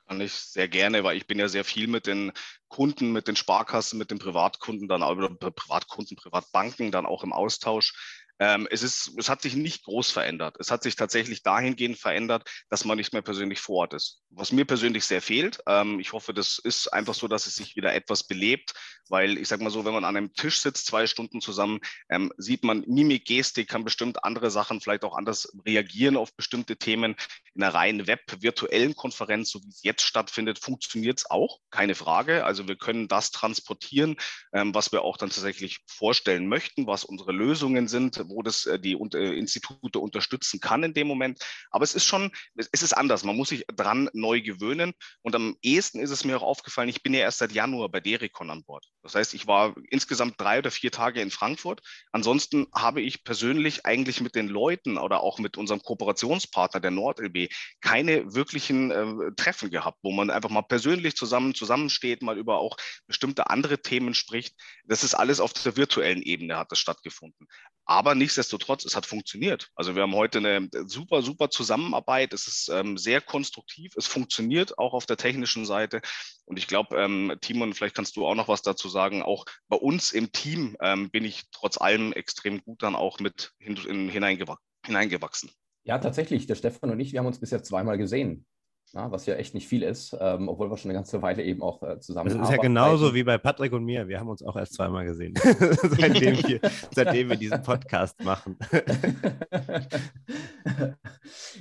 Kann 0.07 0.21
ich 0.21 0.33
sehr 0.33 0.67
gerne, 0.67 1.03
weil 1.03 1.17
ich 1.17 1.27
bin 1.27 1.37
ja 1.37 1.47
sehr 1.47 1.63
viel 1.63 1.87
mit 1.87 2.07
den 2.07 2.31
Kunden, 2.67 3.11
mit 3.11 3.27
den 3.27 3.35
Sparkassen, 3.35 3.99
mit 3.99 4.09
den 4.09 4.17
Privatkunden 4.17 4.87
dann 4.87 5.03
auch, 5.03 5.15
oder 5.15 5.29
Privatkunden, 5.29 6.17
Privatbanken 6.17 6.91
dann 6.91 7.05
auch 7.05 7.23
im 7.23 7.33
Austausch. 7.33 7.93
Ähm, 8.39 8.67
es, 8.71 8.83
ist, 8.83 9.11
es 9.17 9.29
hat 9.29 9.41
sich 9.41 9.55
nicht 9.55 9.83
groß 9.83 10.11
verändert. 10.11 10.55
Es 10.59 10.71
hat 10.71 10.83
sich 10.83 10.95
tatsächlich 10.95 11.43
dahingehend 11.43 11.97
verändert, 11.97 12.49
dass 12.69 12.85
man 12.85 12.97
nicht 12.97 13.13
mehr 13.13 13.21
persönlich 13.21 13.59
vor 13.59 13.77
Ort 13.77 13.93
ist. 13.93 14.21
Was 14.29 14.51
mir 14.51 14.65
persönlich 14.65 15.05
sehr 15.05 15.21
fehlt. 15.21 15.59
Ähm, 15.67 15.99
ich 15.99 16.13
hoffe, 16.13 16.33
das 16.33 16.57
ist 16.57 16.87
einfach 16.93 17.13
so, 17.13 17.27
dass 17.27 17.47
es 17.47 17.55
sich 17.55 17.75
wieder 17.75 17.93
etwas 17.93 18.23
belebt, 18.23 18.73
weil 19.09 19.37
ich 19.37 19.47
sage 19.47 19.63
mal 19.63 19.69
so, 19.69 19.85
wenn 19.85 19.93
man 19.93 20.05
an 20.05 20.15
einem 20.15 20.33
Tisch 20.33 20.61
sitzt, 20.61 20.85
zwei 20.85 21.07
Stunden 21.07 21.41
zusammen, 21.41 21.79
ähm, 22.09 22.31
sieht 22.37 22.63
man 22.63 22.83
Mimik, 22.87 23.25
Gestik, 23.25 23.67
kann 23.67 23.83
bestimmt 23.83 24.23
andere 24.23 24.51
Sachen 24.51 24.79
vielleicht 24.79 25.03
auch 25.03 25.17
anders 25.17 25.51
reagieren 25.65 26.15
auf 26.15 26.33
bestimmte 26.35 26.77
Themen. 26.77 27.15
In 27.55 27.63
einer 27.63 27.73
reinen 27.73 28.07
Web-virtuellen 28.07 28.95
Konferenz, 28.95 29.49
so 29.49 29.61
wie 29.63 29.69
es 29.69 29.83
jetzt 29.83 30.03
stattfindet, 30.03 30.59
funktioniert 30.59 31.19
es 31.19 31.29
auch, 31.29 31.59
keine 31.71 31.95
Frage. 31.95 32.45
Also 32.45 32.67
wir 32.67 32.77
können 32.77 33.07
das 33.07 33.31
transportieren, 33.31 34.15
ähm, 34.53 34.73
was 34.73 34.91
wir 34.91 35.01
auch 35.01 35.17
dann 35.17 35.29
tatsächlich 35.29 35.79
vorstellen 35.87 36.47
möchten, 36.47 36.87
was 36.87 37.03
unsere 37.03 37.31
Lösungen 37.31 37.87
sind, 37.87 38.28
wo 38.29 38.41
das 38.41 38.65
äh, 38.65 38.79
die 38.79 38.93
äh, 38.93 39.37
Institute 39.37 39.99
unterstützen 39.99 40.59
kann 40.59 40.83
in 40.83 40.93
dem 40.93 41.07
Moment. 41.07 41.39
Aber 41.71 41.83
es 41.83 41.95
ist 41.95 42.05
schon, 42.05 42.31
es 42.55 42.81
ist 42.81 42.93
anders. 42.93 43.23
Man 43.23 43.35
muss 43.35 43.49
sich 43.49 43.65
dran 43.75 44.09
neu 44.13 44.41
gewöhnen. 44.41 44.93
Und 45.21 45.35
am 45.35 45.57
ehesten 45.61 45.99
ist 45.99 46.11
es 46.11 46.23
mir 46.23 46.37
auch 46.37 46.43
aufgefallen, 46.43 46.89
ich 46.89 47.03
bin 47.03 47.13
ja 47.13 47.21
erst 47.21 47.39
seit 47.39 47.51
Januar 47.51 47.89
bei 47.89 47.99
Dericon 47.99 48.49
an 48.49 48.63
Bord. 48.63 48.85
Das 49.03 49.15
heißt, 49.15 49.33
ich 49.33 49.47
war 49.47 49.75
insgesamt 49.89 50.39
drei 50.39 50.59
oder 50.59 50.71
vier 50.71 50.91
Tage 50.91 51.21
in 51.21 51.31
Frankfurt. 51.31 51.81
Ansonsten 52.11 52.67
habe 52.73 53.01
ich 53.01 53.23
persönlich 53.23 53.85
eigentlich 53.85 54.21
mit 54.21 54.35
den 54.35 54.47
Leuten 54.47 54.97
oder 54.97 55.21
auch 55.21 55.39
mit 55.39 55.57
unserem 55.57 55.81
Kooperationspartner 55.81 56.79
der 56.79 56.91
NordLB 56.91 57.49
keine 57.81 58.33
wirklichen 58.33 58.91
äh, 58.91 59.31
Treffen 59.35 59.69
gehabt, 59.69 59.99
wo 60.01 60.11
man 60.11 60.29
einfach 60.29 60.49
mal 60.49 60.61
persönlich 60.61 61.15
zusammen 61.15 61.55
zusammensteht, 61.55 62.21
mal 62.21 62.37
über 62.37 62.59
auch 62.59 62.77
bestimmte 63.07 63.49
andere 63.49 63.81
Themen 63.81 64.13
spricht. 64.13 64.55
Das 64.85 65.03
ist 65.03 65.15
alles 65.15 65.39
auf 65.39 65.53
der 65.53 65.77
virtuellen 65.77 66.21
Ebene 66.21 66.57
hat 66.57 66.71
das 66.71 66.79
stattgefunden. 66.79 67.47
Aber 67.89 68.13
nichtsdestotrotz, 68.13 68.85
es 68.85 68.95
hat 68.95 69.07
funktioniert. 69.07 69.71
Also 69.73 69.95
wir 69.95 70.03
haben 70.03 70.13
heute 70.13 70.37
eine 70.37 70.69
super, 70.85 71.23
super 71.23 71.49
Zusammenarbeit. 71.49 72.33
Es 72.33 72.45
ist 72.45 72.69
ähm, 72.71 72.99
sehr 72.99 73.19
konstruktiv. 73.19 73.93
Es 73.97 74.05
funktioniert 74.05 74.77
auch 74.77 74.93
auf 74.93 75.07
der 75.07 75.17
technischen 75.17 75.65
Seite. 75.65 76.01
Und 76.45 76.59
ich 76.59 76.67
glaube, 76.67 76.95
ähm, 77.01 77.35
Timon, 77.41 77.73
vielleicht 77.73 77.95
kannst 77.95 78.15
du 78.15 78.27
auch 78.27 78.35
noch 78.35 78.47
was 78.47 78.61
dazu 78.61 78.89
sagen. 78.89 79.23
Auch 79.23 79.45
bei 79.69 79.77
uns 79.77 80.11
im 80.11 80.31
Team 80.31 80.77
ähm, 80.81 81.09
bin 81.09 81.25
ich 81.25 81.45
trotz 81.51 81.81
allem 81.81 82.13
extrem 82.13 82.61
gut 82.61 82.83
dann 82.83 82.95
auch 82.95 83.19
mit 83.19 83.53
hin, 83.57 83.75
in, 83.75 84.07
hineingewachsen. 84.07 85.49
Ja, 85.83 85.97
tatsächlich. 85.97 86.45
Der 86.45 86.53
Stefan 86.53 86.91
und 86.91 86.99
ich, 86.99 87.13
wir 87.13 87.21
haben 87.21 87.25
uns 87.25 87.39
bisher 87.39 87.63
zweimal 87.63 87.97
gesehen. 87.97 88.45
Ja, 88.93 89.11
was 89.11 89.27
ja 89.27 89.35
echt 89.35 89.53
nicht 89.53 89.67
viel 89.67 89.83
ist, 89.83 90.17
ähm, 90.19 90.49
obwohl 90.49 90.71
wir 90.71 90.77
schon 90.77 90.89
eine 90.89 90.97
ganze 90.97 91.21
Weile 91.21 91.43
eben 91.43 91.61
auch 91.61 91.83
äh, 91.83 91.99
zusammen 91.99 92.35
Das 92.35 92.49
ist 92.49 92.51
ja 92.51 92.57
genauso 92.57 93.13
wie 93.13 93.23
bei 93.23 93.37
Patrick 93.37 93.71
und 93.71 93.85
mir. 93.85 94.07
Wir 94.07 94.19
haben 94.19 94.29
uns 94.29 94.41
auch 94.41 94.55
erst 94.55 94.73
zweimal 94.73 95.05
gesehen, 95.05 95.35
seitdem, 95.43 96.37
wir, 96.47 96.59
seitdem 96.91 97.29
wir 97.29 97.35
diesen 97.35 97.61
Podcast 97.61 98.19
machen. 98.23 98.57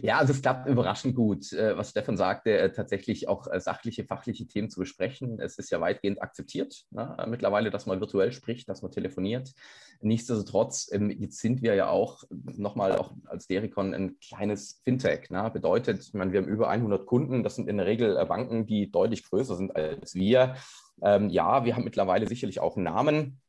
ja, 0.00 0.16
also 0.16 0.32
es 0.32 0.40
klappt 0.40 0.70
überraschend 0.70 1.14
gut, 1.14 1.52
äh, 1.52 1.76
was 1.76 1.90
Stefan 1.90 2.16
sagte, 2.16 2.56
äh, 2.56 2.72
tatsächlich 2.72 3.28
auch 3.28 3.46
äh, 3.46 3.60
sachliche, 3.60 4.04
fachliche 4.04 4.46
Themen 4.46 4.70
zu 4.70 4.80
besprechen. 4.80 5.38
Es 5.38 5.58
ist 5.58 5.70
ja 5.70 5.82
weitgehend 5.82 6.22
akzeptiert 6.22 6.86
ne? 6.90 7.14
mittlerweile, 7.28 7.68
dass 7.70 7.84
man 7.84 8.00
virtuell 8.00 8.32
spricht, 8.32 8.70
dass 8.70 8.80
man 8.80 8.90
telefoniert. 8.90 9.52
Nichtsdestotrotz, 10.00 10.90
ähm, 10.92 11.10
jetzt 11.10 11.38
sind 11.38 11.62
wir 11.62 11.74
ja 11.74 11.88
auch 11.88 12.22
nochmal 12.30 12.96
auch 12.96 13.12
als 13.24 13.46
Dericon 13.46 13.94
ein 13.94 14.18
kleines 14.20 14.80
Fintech. 14.84 15.30
Ne? 15.30 15.50
Bedeutet, 15.52 16.00
ich 16.00 16.14
meine, 16.14 16.32
wir 16.32 16.40
haben 16.40 16.48
über 16.48 16.68
100 16.68 17.04
Kunden, 17.04 17.42
das 17.42 17.56
sind 17.56 17.68
in 17.68 17.78
der 17.78 17.86
Regel 17.86 18.16
äh, 18.16 18.24
Banken, 18.24 18.66
die 18.66 18.90
deutlich 18.90 19.24
größer 19.24 19.56
sind 19.56 19.74
als 19.74 20.14
wir. 20.14 20.56
Ähm, 21.02 21.28
ja, 21.30 21.64
wir 21.64 21.74
haben 21.74 21.84
mittlerweile 21.84 22.28
sicherlich 22.28 22.60
auch 22.60 22.76
einen 22.76 22.84
Namen, 22.84 23.40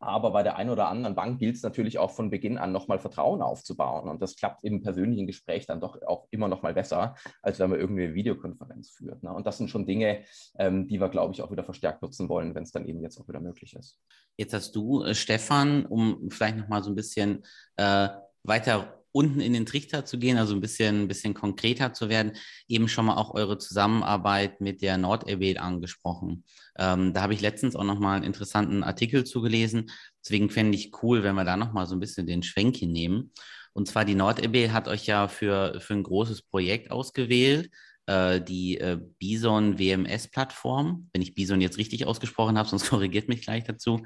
aber 0.00 0.30
bei 0.30 0.42
der 0.42 0.56
einen 0.56 0.70
oder 0.70 0.88
anderen 0.88 1.14
Bank 1.14 1.38
gilt 1.38 1.56
es 1.56 1.62
natürlich 1.62 1.98
auch 1.98 2.10
von 2.10 2.30
Beginn 2.30 2.58
an 2.58 2.72
nochmal 2.72 2.98
Vertrauen 2.98 3.42
aufzubauen. 3.42 4.08
Und 4.08 4.22
das 4.22 4.36
klappt 4.36 4.64
im 4.64 4.82
persönlichen 4.82 5.26
Gespräch 5.26 5.66
dann 5.66 5.80
doch 5.80 6.00
auch 6.06 6.28
immer 6.30 6.48
noch 6.48 6.62
mal 6.62 6.74
besser, 6.74 7.16
als 7.42 7.58
wenn 7.58 7.70
man 7.70 7.80
irgendwie 7.80 8.04
eine 8.04 8.14
Videokonferenz 8.14 8.90
führt. 8.90 9.22
Ne? 9.22 9.32
Und 9.32 9.46
das 9.46 9.58
sind 9.58 9.70
schon 9.70 9.86
Dinge, 9.86 10.24
ähm, 10.58 10.86
die 10.86 11.00
wir, 11.00 11.08
glaube 11.08 11.32
ich, 11.34 11.42
auch 11.42 11.50
wieder 11.50 11.64
verstärkt 11.64 12.02
nutzen 12.02 12.28
wollen, 12.28 12.54
wenn 12.54 12.62
es 12.62 12.72
dann 12.72 12.86
eben 12.86 13.02
jetzt 13.02 13.20
auch 13.20 13.28
wieder 13.28 13.40
möglich 13.40 13.74
ist. 13.74 13.98
Jetzt 14.36 14.54
hast 14.54 14.76
du, 14.76 15.02
äh, 15.02 15.14
Stefan, 15.14 15.86
um 15.86 16.30
vielleicht 16.30 16.56
nochmal 16.56 16.82
so 16.82 16.90
ein 16.90 16.96
bisschen 16.96 17.42
äh, 17.76 18.08
weiter 18.44 18.97
unten 19.12 19.40
in 19.40 19.52
den 19.52 19.66
Trichter 19.66 20.04
zu 20.04 20.18
gehen, 20.18 20.38
also 20.38 20.54
ein 20.54 20.60
bisschen, 20.60 21.02
ein 21.02 21.08
bisschen 21.08 21.34
konkreter 21.34 21.92
zu 21.92 22.08
werden, 22.08 22.32
eben 22.68 22.88
schon 22.88 23.06
mal 23.06 23.16
auch 23.16 23.34
eure 23.34 23.58
Zusammenarbeit 23.58 24.60
mit 24.60 24.82
der 24.82 24.98
NordLB 24.98 25.60
angesprochen. 25.60 26.44
Ähm, 26.78 27.12
da 27.14 27.22
habe 27.22 27.34
ich 27.34 27.40
letztens 27.40 27.76
auch 27.76 27.84
nochmal 27.84 28.16
einen 28.16 28.24
interessanten 28.24 28.82
Artikel 28.82 29.24
zugelesen. 29.24 29.90
Deswegen 30.24 30.50
fände 30.50 30.76
ich 30.76 30.92
cool, 31.02 31.22
wenn 31.22 31.34
wir 31.34 31.44
da 31.44 31.56
nochmal 31.56 31.86
so 31.86 31.94
ein 31.94 32.00
bisschen 32.00 32.26
den 32.26 32.42
Schwenk 32.42 32.76
hinnehmen. 32.76 33.32
Und 33.72 33.86
zwar 33.86 34.04
die 34.04 34.14
NordLB 34.14 34.70
hat 34.72 34.88
euch 34.88 35.06
ja 35.06 35.28
für, 35.28 35.80
für 35.80 35.94
ein 35.94 36.02
großes 36.02 36.42
Projekt 36.42 36.90
ausgewählt, 36.90 37.70
äh, 38.08 38.40
die 38.40 38.78
äh, 38.78 38.98
Bison 39.18 39.78
WMS-Plattform, 39.78 41.10
wenn 41.12 41.22
ich 41.22 41.34
Bison 41.34 41.60
jetzt 41.60 41.76
richtig 41.76 42.06
ausgesprochen 42.06 42.56
habe, 42.56 42.68
sonst 42.68 42.88
korrigiert 42.90 43.28
mich 43.28 43.42
gleich 43.42 43.64
dazu. 43.64 44.02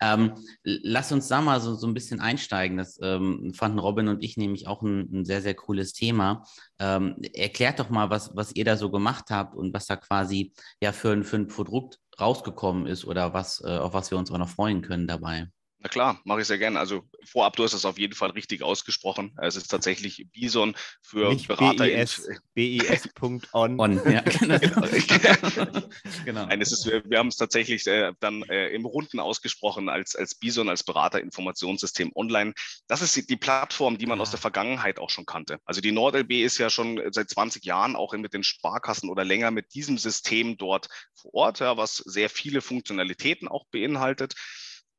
Ähm, 0.00 0.34
lass 0.62 1.10
uns 1.12 1.28
da 1.28 1.40
mal 1.40 1.60
so, 1.60 1.74
so 1.74 1.86
ein 1.86 1.94
bisschen 1.94 2.20
einsteigen. 2.20 2.76
Das 2.76 2.98
ähm, 3.02 3.52
fanden 3.54 3.78
Robin 3.78 4.08
und 4.08 4.22
ich 4.22 4.36
nämlich 4.36 4.66
auch 4.66 4.82
ein, 4.82 5.08
ein 5.12 5.24
sehr, 5.24 5.40
sehr 5.40 5.54
cooles 5.54 5.94
Thema. 5.94 6.44
Ähm, 6.78 7.16
erklärt 7.34 7.80
doch 7.80 7.88
mal, 7.88 8.10
was, 8.10 8.36
was 8.36 8.54
ihr 8.54 8.66
da 8.66 8.76
so 8.76 8.90
gemacht 8.90 9.30
habt 9.30 9.54
und 9.54 9.72
was 9.72 9.86
da 9.86 9.96
quasi 9.96 10.52
ja 10.82 10.92
für, 10.92 11.12
ein, 11.12 11.24
für 11.24 11.36
ein 11.36 11.48
Produkt 11.48 11.98
rausgekommen 12.20 12.86
ist 12.86 13.06
oder 13.06 13.32
was, 13.32 13.62
äh, 13.64 13.78
auf 13.78 13.94
was 13.94 14.10
wir 14.10 14.18
uns 14.18 14.30
auch 14.30 14.38
noch 14.38 14.48
freuen 14.48 14.82
können 14.82 15.06
dabei. 15.06 15.48
Na 15.80 15.88
klar, 15.88 16.20
mache 16.24 16.40
ich 16.40 16.48
sehr 16.48 16.58
gerne. 16.58 16.80
Also 16.80 17.04
vorab, 17.24 17.54
du 17.54 17.62
hast 17.62 17.72
es 17.72 17.84
auf 17.84 17.98
jeden 17.98 18.14
Fall 18.14 18.30
richtig 18.30 18.62
ausgesprochen. 18.62 19.36
Es 19.40 19.54
ist 19.54 19.68
tatsächlich 19.68 20.26
Bison 20.32 20.74
für 21.02 21.28
Nicht 21.28 21.46
Berater. 21.46 21.84
BIS.on. 22.54 23.78
On, 23.78 24.10
ja, 24.10 24.20
genau. 24.40 24.58
genau. 26.24 26.46
Nein, 26.46 26.60
es 26.60 26.72
ist, 26.72 26.84
wir, 26.86 27.08
wir 27.08 27.18
haben 27.18 27.28
es 27.28 27.36
tatsächlich 27.36 27.86
äh, 27.86 28.12
dann 28.18 28.42
äh, 28.42 28.70
im 28.70 28.86
Runden 28.86 29.20
ausgesprochen 29.20 29.88
als, 29.88 30.16
als 30.16 30.34
Bison, 30.34 30.68
als 30.68 30.82
Beraterinformationssystem 30.82 32.10
online. 32.16 32.54
Das 32.88 33.00
ist 33.00 33.14
die, 33.14 33.24
die 33.24 33.36
Plattform, 33.36 33.98
die 33.98 34.06
man 34.06 34.18
ja. 34.18 34.22
aus 34.22 34.30
der 34.30 34.40
Vergangenheit 34.40 34.98
auch 34.98 35.10
schon 35.10 35.26
kannte. 35.26 35.60
Also 35.64 35.80
die 35.80 35.92
NordLB 35.92 36.32
ist 36.42 36.58
ja 36.58 36.70
schon 36.70 37.00
seit 37.12 37.30
20 37.30 37.64
Jahren 37.64 37.94
auch 37.94 38.14
mit 38.14 38.34
den 38.34 38.42
Sparkassen 38.42 39.10
oder 39.10 39.24
länger 39.24 39.52
mit 39.52 39.74
diesem 39.74 39.96
System 39.96 40.56
dort 40.56 40.88
vor 41.14 41.34
Ort, 41.34 41.60
ja, 41.60 41.76
was 41.76 41.98
sehr 41.98 42.30
viele 42.30 42.62
Funktionalitäten 42.62 43.46
auch 43.46 43.64
beinhaltet. 43.70 44.34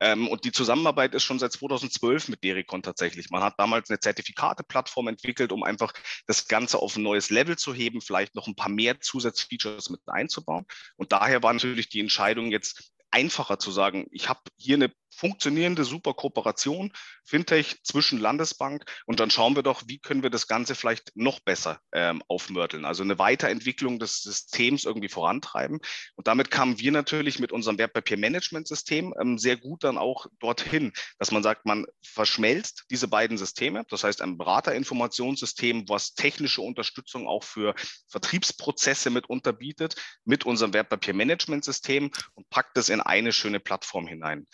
Ähm, 0.00 0.28
und 0.28 0.44
die 0.44 0.52
Zusammenarbeit 0.52 1.14
ist 1.14 1.24
schon 1.24 1.38
seit 1.38 1.52
2012 1.52 2.28
mit 2.28 2.42
Dericon 2.42 2.82
tatsächlich. 2.82 3.30
Man 3.30 3.42
hat 3.42 3.54
damals 3.58 3.90
eine 3.90 4.00
Zertifikate-Plattform 4.00 5.08
entwickelt, 5.08 5.52
um 5.52 5.62
einfach 5.62 5.92
das 6.26 6.48
Ganze 6.48 6.78
auf 6.78 6.96
ein 6.96 7.02
neues 7.02 7.30
Level 7.30 7.56
zu 7.56 7.74
heben, 7.74 8.00
vielleicht 8.00 8.34
noch 8.34 8.46
ein 8.46 8.56
paar 8.56 8.70
mehr 8.70 9.00
Zusatzfeatures 9.00 9.90
mit 9.90 10.00
einzubauen. 10.06 10.66
Und 10.96 11.12
daher 11.12 11.42
war 11.42 11.52
natürlich 11.52 11.88
die 11.88 12.00
Entscheidung 12.00 12.50
jetzt 12.50 12.92
einfacher 13.10 13.58
zu 13.58 13.70
sagen, 13.70 14.06
ich 14.10 14.28
habe 14.28 14.40
hier 14.56 14.76
eine 14.76 14.92
funktionierende 15.10 15.84
super 15.84 16.14
Kooperation, 16.14 16.92
Fintech 17.24 17.82
zwischen 17.82 18.18
Landesbank 18.18 18.84
und 19.06 19.20
dann 19.20 19.30
schauen 19.30 19.54
wir 19.54 19.62
doch, 19.62 19.82
wie 19.86 19.98
können 19.98 20.22
wir 20.22 20.30
das 20.30 20.46
Ganze 20.46 20.74
vielleicht 20.74 21.12
noch 21.14 21.40
besser 21.40 21.80
ähm, 21.92 22.22
aufmörteln, 22.28 22.84
also 22.84 23.02
eine 23.02 23.18
Weiterentwicklung 23.18 23.98
des 23.98 24.22
Systems 24.22 24.84
irgendwie 24.84 25.08
vorantreiben. 25.08 25.80
Und 26.16 26.26
damit 26.26 26.50
kamen 26.50 26.78
wir 26.78 26.92
natürlich 26.92 27.38
mit 27.38 27.52
unserem 27.52 27.78
Wertpapiermanagementsystem 27.78 29.14
ähm, 29.20 29.38
sehr 29.38 29.56
gut 29.56 29.84
dann 29.84 29.98
auch 29.98 30.26
dorthin, 30.38 30.92
dass 31.18 31.30
man 31.30 31.42
sagt, 31.42 31.66
man 31.66 31.86
verschmelzt 32.02 32.84
diese 32.90 33.08
beiden 33.08 33.38
Systeme, 33.38 33.84
das 33.88 34.04
heißt 34.04 34.22
ein 34.22 34.38
Beraterinformationssystem, 34.38 35.88
was 35.88 36.14
technische 36.14 36.62
Unterstützung 36.62 37.26
auch 37.26 37.44
für 37.44 37.74
Vertriebsprozesse 38.08 39.10
mit 39.10 39.28
unterbietet, 39.28 39.94
mit 40.24 40.44
unserem 40.46 40.72
Wertpapiermanagementsystem 40.72 42.10
und 42.34 42.50
packt 42.50 42.76
es 42.78 42.88
in 42.88 43.00
eine 43.00 43.32
schöne 43.32 43.60
Plattform 43.60 44.06
hinein 44.06 44.46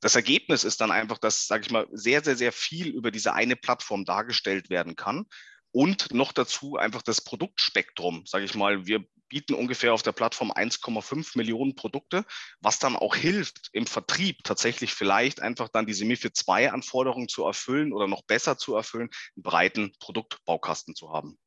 das 0.00 0.14
Ergebnis 0.14 0.64
ist 0.64 0.80
dann 0.80 0.90
einfach, 0.90 1.18
dass, 1.18 1.46
sage 1.46 1.64
ich 1.64 1.70
mal, 1.70 1.86
sehr, 1.92 2.22
sehr, 2.22 2.36
sehr 2.36 2.52
viel 2.52 2.88
über 2.88 3.10
diese 3.10 3.34
eine 3.34 3.56
Plattform 3.56 4.04
dargestellt 4.04 4.70
werden 4.70 4.96
kann. 4.96 5.26
Und 5.70 6.14
noch 6.14 6.32
dazu 6.32 6.76
einfach 6.76 7.02
das 7.02 7.22
Produktspektrum, 7.22 8.24
sage 8.24 8.44
ich 8.44 8.54
mal, 8.54 8.86
wir 8.86 9.04
bieten 9.28 9.54
ungefähr 9.54 9.92
auf 9.92 10.02
der 10.02 10.12
Plattform 10.12 10.50
1,5 10.50 11.36
Millionen 11.36 11.74
Produkte, 11.74 12.24
was 12.60 12.78
dann 12.78 12.96
auch 12.96 13.14
hilft, 13.14 13.68
im 13.72 13.86
Vertrieb 13.86 14.42
tatsächlich 14.44 14.94
vielleicht 14.94 15.40
einfach 15.40 15.68
dann 15.68 15.86
diese 15.86 16.06
MIFID 16.06 16.34
2 16.34 16.72
Anforderungen 16.72 17.28
zu 17.28 17.44
erfüllen 17.44 17.92
oder 17.92 18.06
noch 18.06 18.22
besser 18.22 18.56
zu 18.56 18.74
erfüllen, 18.74 19.10
einen 19.36 19.42
breiten 19.42 19.92
Produktbaukasten 20.00 20.94
zu 20.94 21.12
haben. 21.12 21.38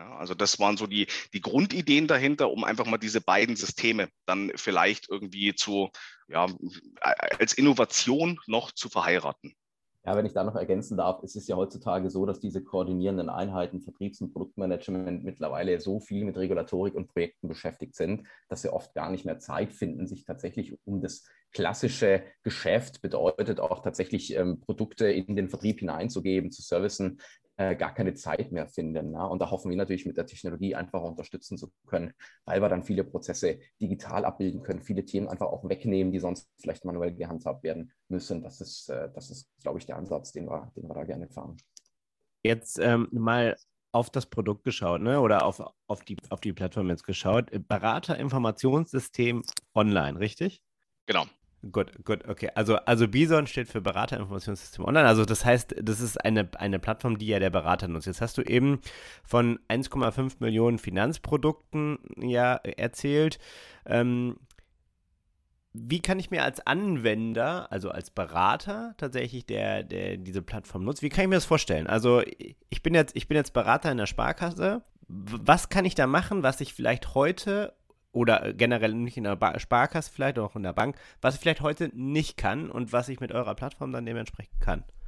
Ja, 0.00 0.16
also 0.16 0.32
das 0.34 0.58
waren 0.58 0.78
so 0.78 0.86
die, 0.86 1.08
die 1.34 1.42
Grundideen 1.42 2.06
dahinter, 2.06 2.50
um 2.50 2.64
einfach 2.64 2.86
mal 2.86 2.96
diese 2.96 3.20
beiden 3.20 3.54
Systeme 3.54 4.08
dann 4.24 4.50
vielleicht 4.54 5.10
irgendwie 5.10 5.54
zu, 5.54 5.90
ja, 6.26 6.46
als 7.38 7.52
Innovation 7.52 8.40
noch 8.46 8.72
zu 8.72 8.88
verheiraten. 8.88 9.52
Ja, 10.06 10.16
wenn 10.16 10.24
ich 10.24 10.32
da 10.32 10.42
noch 10.42 10.56
ergänzen 10.56 10.96
darf, 10.96 11.22
es 11.22 11.36
ist 11.36 11.46
ja 11.48 11.56
heutzutage 11.56 12.08
so, 12.08 12.24
dass 12.24 12.40
diese 12.40 12.64
koordinierenden 12.64 13.28
Einheiten, 13.28 13.82
Vertriebs- 13.82 14.22
und 14.22 14.32
Produktmanagement 14.32 15.22
mittlerweile 15.22 15.78
so 15.78 16.00
viel 16.00 16.24
mit 16.24 16.38
Regulatorik 16.38 16.94
und 16.94 17.08
Projekten 17.08 17.48
beschäftigt 17.48 17.94
sind, 17.94 18.26
dass 18.48 18.62
sie 18.62 18.72
oft 18.72 18.94
gar 18.94 19.10
nicht 19.10 19.26
mehr 19.26 19.38
Zeit 19.38 19.74
finden, 19.74 20.06
sich 20.06 20.24
tatsächlich 20.24 20.78
um 20.86 21.02
das 21.02 21.24
klassische 21.52 22.22
Geschäft, 22.42 23.02
bedeutet 23.02 23.60
auch 23.60 23.82
tatsächlich 23.82 24.34
ähm, 24.34 24.60
Produkte 24.60 25.10
in 25.10 25.36
den 25.36 25.50
Vertrieb 25.50 25.80
hineinzugeben, 25.80 26.50
zu 26.50 26.62
servicen, 26.62 27.20
äh, 27.60 27.76
gar 27.76 27.92
keine 27.92 28.14
Zeit 28.14 28.52
mehr 28.52 28.66
finden. 28.66 29.10
Ne? 29.10 29.28
Und 29.28 29.40
da 29.40 29.50
hoffen 29.50 29.68
wir 29.68 29.76
natürlich 29.76 30.06
mit 30.06 30.16
der 30.16 30.24
Technologie 30.24 30.74
einfach 30.74 31.02
unterstützen 31.02 31.58
zu 31.58 31.70
können, 31.86 32.14
weil 32.46 32.62
wir 32.62 32.70
dann 32.70 32.82
viele 32.82 33.04
Prozesse 33.04 33.58
digital 33.78 34.24
abbilden 34.24 34.62
können, 34.62 34.80
viele 34.80 35.04
Themen 35.04 35.28
einfach 35.28 35.48
auch 35.48 35.68
wegnehmen, 35.68 36.10
die 36.10 36.20
sonst 36.20 36.48
vielleicht 36.58 36.86
manuell 36.86 37.14
gehandhabt 37.14 37.62
werden 37.62 37.92
müssen. 38.08 38.42
Das 38.42 38.62
ist, 38.62 38.88
äh, 38.88 39.10
das 39.14 39.28
ist 39.28 39.50
glaube 39.60 39.78
ich, 39.78 39.84
der 39.84 39.98
Ansatz, 39.98 40.32
den 40.32 40.46
wir, 40.46 40.72
den 40.74 40.88
wir 40.88 40.94
da 40.94 41.04
gerne 41.04 41.28
fahren. 41.28 41.58
Jetzt 42.42 42.78
ähm, 42.78 43.08
mal 43.12 43.58
auf 43.92 44.08
das 44.08 44.24
Produkt 44.24 44.64
geschaut, 44.64 45.02
ne? 45.02 45.20
oder 45.20 45.44
auf, 45.44 45.62
auf, 45.86 46.02
die, 46.02 46.16
auf 46.30 46.40
die 46.40 46.54
Plattform 46.54 46.88
jetzt 46.88 47.04
geschaut. 47.04 47.50
Beraterinformationssystem 47.68 49.42
online, 49.74 50.18
richtig? 50.18 50.62
Genau. 51.04 51.26
Gut, 51.72 51.92
gut, 52.04 52.26
okay. 52.26 52.48
Also, 52.54 52.76
also 52.76 53.06
Bison 53.06 53.46
steht 53.46 53.68
für 53.68 53.82
Beraterinformationssystem 53.82 54.82
Online. 54.84 55.06
Also 55.06 55.26
das 55.26 55.44
heißt, 55.44 55.74
das 55.82 56.00
ist 56.00 56.16
eine, 56.24 56.48
eine 56.56 56.78
Plattform, 56.78 57.18
die 57.18 57.26
ja 57.26 57.38
der 57.38 57.50
Berater 57.50 57.86
nutzt. 57.86 58.06
Jetzt 58.06 58.22
hast 58.22 58.38
du 58.38 58.42
eben 58.42 58.80
von 59.24 59.58
1,5 59.68 60.36
Millionen 60.38 60.78
Finanzprodukten 60.78 61.98
ja 62.16 62.54
erzählt. 62.54 63.38
Ähm, 63.84 64.38
wie 65.74 66.00
kann 66.00 66.18
ich 66.18 66.30
mir 66.30 66.42
als 66.42 66.66
Anwender, 66.66 67.70
also 67.70 67.90
als 67.90 68.10
Berater 68.10 68.94
tatsächlich, 68.96 69.44
der, 69.44 69.82
der 69.84 70.16
diese 70.16 70.42
Plattform 70.42 70.84
nutzt, 70.84 71.02
wie 71.02 71.10
kann 71.10 71.24
ich 71.24 71.28
mir 71.28 71.36
das 71.36 71.44
vorstellen? 71.44 71.86
Also 71.86 72.22
ich 72.70 72.82
bin 72.82 72.94
jetzt, 72.94 73.14
ich 73.14 73.28
bin 73.28 73.36
jetzt 73.36 73.52
Berater 73.52 73.92
in 73.92 73.98
der 73.98 74.06
Sparkasse. 74.06 74.82
Was 75.08 75.68
kann 75.68 75.84
ich 75.84 75.94
da 75.94 76.06
machen, 76.06 76.42
was 76.42 76.60
ich 76.60 76.72
vielleicht 76.72 77.14
heute 77.14 77.74
oder 78.12 78.52
generell 78.52 78.94
nicht 78.94 79.16
in 79.16 79.24
der 79.24 79.36
ba 79.36 79.58
Sparkasse 79.58 80.10
vielleicht, 80.12 80.38
auch 80.38 80.56
in 80.56 80.62
der 80.62 80.72
Bank, 80.72 80.96
was 81.20 81.34
ich 81.34 81.40
vielleicht 81.40 81.60
heute 81.60 81.90
nicht 81.94 82.36
kann 82.36 82.70
und 82.70 82.92
was 82.92 83.08
ich 83.08 83.20
mit 83.20 83.32
eurer 83.32 83.54
Plattform 83.54 83.92
dann 83.92 84.06
dementsprechend 84.06 84.60
kann. 84.60 84.80
äh, 84.80 84.99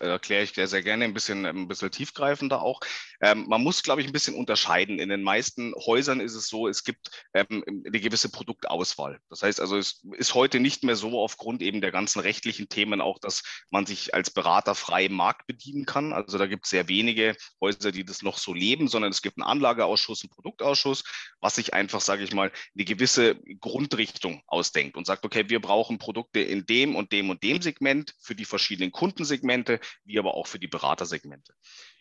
erkläre 0.00 0.44
ich 0.44 0.52
sehr, 0.52 0.68
sehr 0.68 0.82
gerne 0.82 1.04
ein 1.04 1.14
bisschen, 1.14 1.46
ein 1.46 1.68
bisschen 1.68 1.90
tiefgreifender 1.90 2.62
auch. 2.62 2.80
Ähm, 3.20 3.46
man 3.48 3.62
muss, 3.62 3.82
glaube 3.82 4.00
ich, 4.00 4.06
ein 4.06 4.12
bisschen 4.12 4.34
unterscheiden. 4.34 4.98
In 4.98 5.08
den 5.08 5.22
meisten 5.22 5.74
Häusern 5.74 6.20
ist 6.20 6.34
es 6.34 6.48
so, 6.48 6.68
es 6.68 6.84
gibt 6.84 7.10
ähm, 7.34 7.64
eine 7.66 8.00
gewisse 8.00 8.28
Produktauswahl. 8.28 9.18
Das 9.30 9.42
heißt 9.42 9.60
also, 9.60 9.76
es 9.76 10.04
ist 10.12 10.34
heute 10.34 10.60
nicht 10.60 10.84
mehr 10.84 10.96
so 10.96 11.18
aufgrund 11.20 11.62
eben 11.62 11.80
der 11.80 11.90
ganzen 11.90 12.20
rechtlichen 12.20 12.68
Themen 12.68 13.00
auch, 13.00 13.18
dass 13.18 13.42
man 13.70 13.86
sich 13.86 14.14
als 14.14 14.30
Berater 14.30 14.74
frei 14.74 15.06
im 15.06 15.14
Markt 15.14 15.46
bedienen 15.46 15.86
kann. 15.86 16.12
Also 16.12 16.38
da 16.38 16.46
gibt 16.46 16.66
es 16.66 16.70
sehr 16.70 16.88
wenige 16.88 17.34
Häuser, 17.60 17.92
die 17.92 18.04
das 18.04 18.22
noch 18.22 18.38
so 18.38 18.52
leben, 18.52 18.88
sondern 18.88 19.10
es 19.10 19.22
gibt 19.22 19.38
einen 19.38 19.48
Anlageausschuss, 19.48 20.22
einen 20.22 20.30
Produktausschuss, 20.30 21.04
was 21.40 21.56
sich 21.56 21.74
einfach, 21.74 22.00
sage 22.00 22.24
ich 22.24 22.32
mal, 22.32 22.52
eine 22.74 22.84
gewisse 22.84 23.36
Grundrichtung 23.60 24.42
ausdenkt 24.46 24.96
und 24.96 25.06
sagt, 25.06 25.24
okay, 25.24 25.48
wir 25.48 25.60
brauchen 25.60 25.98
Produkte 25.98 26.40
in 26.40 26.66
dem 26.66 26.94
und 26.94 27.12
dem 27.12 27.30
und 27.30 27.42
dem 27.42 27.62
Segment 27.62 28.14
für 28.20 28.34
die 28.34 28.44
verschiedenen 28.44 28.92
Kundensegmente 28.92 29.45
Segmente, 29.46 29.80
wie 30.04 30.18
aber 30.18 30.34
auch 30.34 30.46
für 30.46 30.58
die 30.58 30.66
Beratersegmente. 30.66 31.54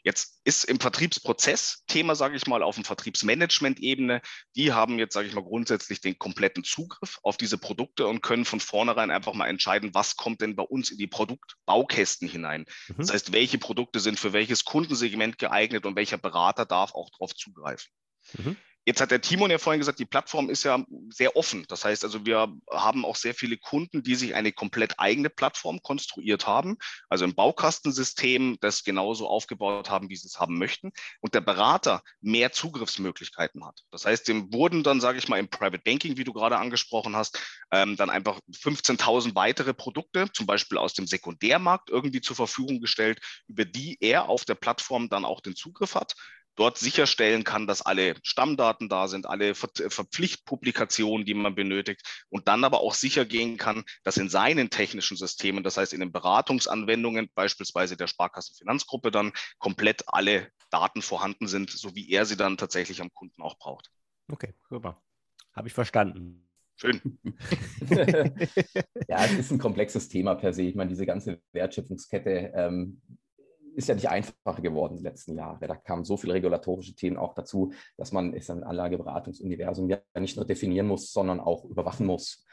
Jetzt 0.04 0.42
ist 0.44 0.66
im 0.66 0.80
Vertriebsprozess 0.80 1.84
Thema, 1.88 2.16
sage 2.16 2.36
ich 2.36 2.46
mal, 2.46 2.62
auf 2.62 2.75
dem 2.75 2.84
Vertriebsmanagement-Ebene. 2.84 4.22
Die 4.56 4.72
haben 4.72 5.00
jetzt, 5.00 5.14
sage 5.14 5.28
ich 5.28 5.34
mal, 5.34 5.44
grundsätzlich 5.44 6.00
den 6.02 6.18
kompletten 6.20 6.64
Zugriff 6.64 7.20
auf 7.24 7.38
diese 7.38 7.58
Produkte 7.58 8.08
und 8.08 8.22
können 8.22 8.46
von 8.46 8.60
vornherein 8.60 9.10
einfach 9.10 9.34
mal 9.34 9.48
entscheiden, 9.48 9.94
was 9.94 10.16
kommt 10.16 10.42
denn 10.42 10.56
bei 10.56 10.64
uns 10.64 10.92
in 10.92 10.98
die 10.98 11.08
Produktbaukästen 11.08 12.28
hinein. 12.28 12.66
Mhm. 12.88 12.96
Das 12.98 13.12
heißt, 13.12 13.34
welche 13.34 13.58
Produkte 13.58 14.00
sind 14.00 14.20
für 14.20 14.34
welches 14.34 14.66
Kundensegment 14.66 15.38
geeignet 15.40 15.86
und 15.86 15.96
welcher 15.96 16.18
Berater 16.18 16.66
darf 16.66 16.94
auch 16.94 17.10
darauf 17.12 17.34
zugreifen. 17.36 17.92
Mhm. 18.38 18.58
Jetzt 18.88 19.01
hat 19.01 19.10
der 19.10 19.22
Timon 19.22 19.50
ja 19.50 19.58
vorhin 19.58 19.80
gesagt, 19.80 19.98
die 19.98 20.06
Plattform 20.06 20.48
ist 20.51 20.63
ja 20.63 20.86
sehr 21.10 21.36
offen. 21.36 21.65
Das 21.68 21.84
heißt 21.84 22.04
also, 22.04 22.24
wir 22.27 22.56
haben 22.70 23.04
auch 23.04 23.15
sehr 23.15 23.34
viele 23.34 23.58
Kunden, 23.58 24.04
die 24.04 24.13
sich 24.13 24.36
eine 24.36 24.51
komplett 24.51 25.00
eigene 25.00 25.32
Plattform 25.32 25.82
konstruiert 25.82 26.46
haben, 26.46 26.77
also 27.10 27.25
ein 27.25 27.34
Baukastensystem, 27.34 28.58
das 28.62 28.84
genauso 28.84 29.27
aufgebaut 29.27 29.89
haben, 29.89 30.10
wie 30.10 30.15
sie 30.15 30.27
es 30.27 30.39
haben 30.39 30.60
möchten. 30.60 30.92
Und 31.20 31.34
der 31.34 31.42
Berater 31.42 32.04
mehr 32.22 32.51
Zugriffsmöglichkeiten 32.51 33.65
hat. 33.65 33.82
Das 33.89 34.06
heißt, 34.06 34.27
dem 34.27 34.54
wurden 34.54 34.84
dann, 34.84 35.01
sage 35.01 35.18
ich 35.18 35.27
mal, 35.27 35.39
im 35.39 35.50
Private 35.50 35.82
Banking, 35.84 36.18
wie 36.18 36.24
du 36.24 36.34
gerade 36.34 36.58
angesprochen 36.58 37.15
hast, 37.15 37.39
ähm, 37.72 37.96
dann 37.96 38.12
einfach 38.12 38.39
15.000 38.51 39.34
weitere 39.34 39.74
Produkte, 39.74 40.32
zum 40.32 40.46
Beispiel 40.46 40.77
aus 40.77 40.94
dem 40.94 41.08
Sekundärmarkt, 41.08 41.89
irgendwie 41.89 42.22
zur 42.22 42.36
Verfügung 42.36 42.82
gestellt, 42.82 43.20
über 43.48 43.65
die 43.65 43.98
er 44.00 44.30
auf 44.30 44.46
der 44.46 44.56
Plattform 44.56 45.10
dann 45.10 45.25
auch 45.25 45.41
den 45.41 45.56
Zugriff 45.56 45.95
hat 45.95 46.13
dort 46.56 46.78
sicherstellen 46.78 47.44
kann, 47.44 47.68
dass 47.68 47.82
alle 47.82 48.15
Stammdaten 48.24 48.89
da 48.89 49.08
sind, 49.08 49.28
alle 49.28 49.56
Ver 49.56 49.70
Verpflichtpublikationen, 49.89 51.26
die 51.26 51.34
man 51.34 51.56
benötigt 51.56 52.02
und 52.30 52.48
dann 52.48 52.63
aber 52.63 52.82
auch 52.82 52.94
sicher 52.94 53.26
gehen 53.26 53.58
kann, 53.58 53.84
dass 54.04 54.18
in 54.18 54.30
seinen 54.30 54.70
technischen 54.70 55.18
Systemen, 55.18 55.63
das 55.63 55.78
heißt 55.78 55.94
in 55.94 56.00
den 56.00 56.12
Beratungsanwendungen, 56.12 57.30
beispielsweise 57.36 57.98
der 57.98 58.08
Sparkassenfinanzgruppe, 58.08 59.12
dann 59.12 59.34
komplett 59.58 60.04
alle 60.08 60.50
Daten 60.70 61.02
vorhanden 61.02 61.48
sind, 61.48 61.70
so 61.70 61.96
wie 61.96 62.10
er 62.12 62.26
sie 62.26 62.38
dann 62.38 62.58
tatsächlich 62.58 63.02
am 63.02 63.13
Kunden 63.13 63.41
auch 63.41 63.58
braucht. 63.58 63.91
Okay, 64.32 64.54
super. 64.70 65.02
Habe 65.54 65.68
ich 65.68 65.74
verstanden. 65.74 66.50
Schön. 66.76 67.20
ja, 69.08 69.26
es 69.26 69.34
ist 69.34 69.52
ein 69.52 69.60
komplexes 69.60 70.10
Thema 70.10 70.36
per 70.36 70.54
se. 70.54 70.63
Ich 70.63 70.76
meine, 70.76 70.89
diese 70.89 71.06
ganze 71.06 71.41
Wertschöpfungskette 71.54 72.52
ähm, 72.54 73.02
ist 73.76 73.90
ja 73.90 73.96
nicht 73.96 74.10
einfacher 74.10 74.62
geworden 74.62 74.98
die 74.98 75.04
letzten 75.04 75.36
Jahre. 75.38 75.68
Da 75.68 75.76
kamen 75.76 76.06
so 76.06 76.18
viele 76.18 76.34
regulatorische 76.34 76.96
Themen 76.96 77.18
auch 77.18 77.34
dazu, 77.34 77.74
dass 77.98 78.12
man 78.12 78.34
ist 78.34 78.50
ein 78.50 78.64
Anlageberatungsuniversum 78.64 79.90
ja 79.90 80.00
nicht 80.20 80.38
nur 80.38 80.46
definieren 80.46 80.88
muss, 80.88 81.12
sondern 81.12 81.40
auch 81.40 81.66
überwachen 81.66 82.06
muss. 82.06 82.46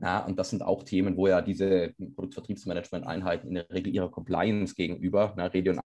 Ja, 0.00 0.24
und 0.24 0.38
das 0.38 0.50
sind 0.50 0.62
auch 0.62 0.84
Themen, 0.84 1.16
wo 1.16 1.26
ja 1.26 1.42
diese 1.42 1.92
Produktvertriebsmanagement-Einheiten 2.14 3.48
in 3.48 3.54
der 3.54 3.70
Regel 3.70 3.92
ihrer 3.92 4.10
Compliance 4.10 4.74
gegenüber, 4.74 5.34
na, 5.36 5.46
regional 5.46 5.82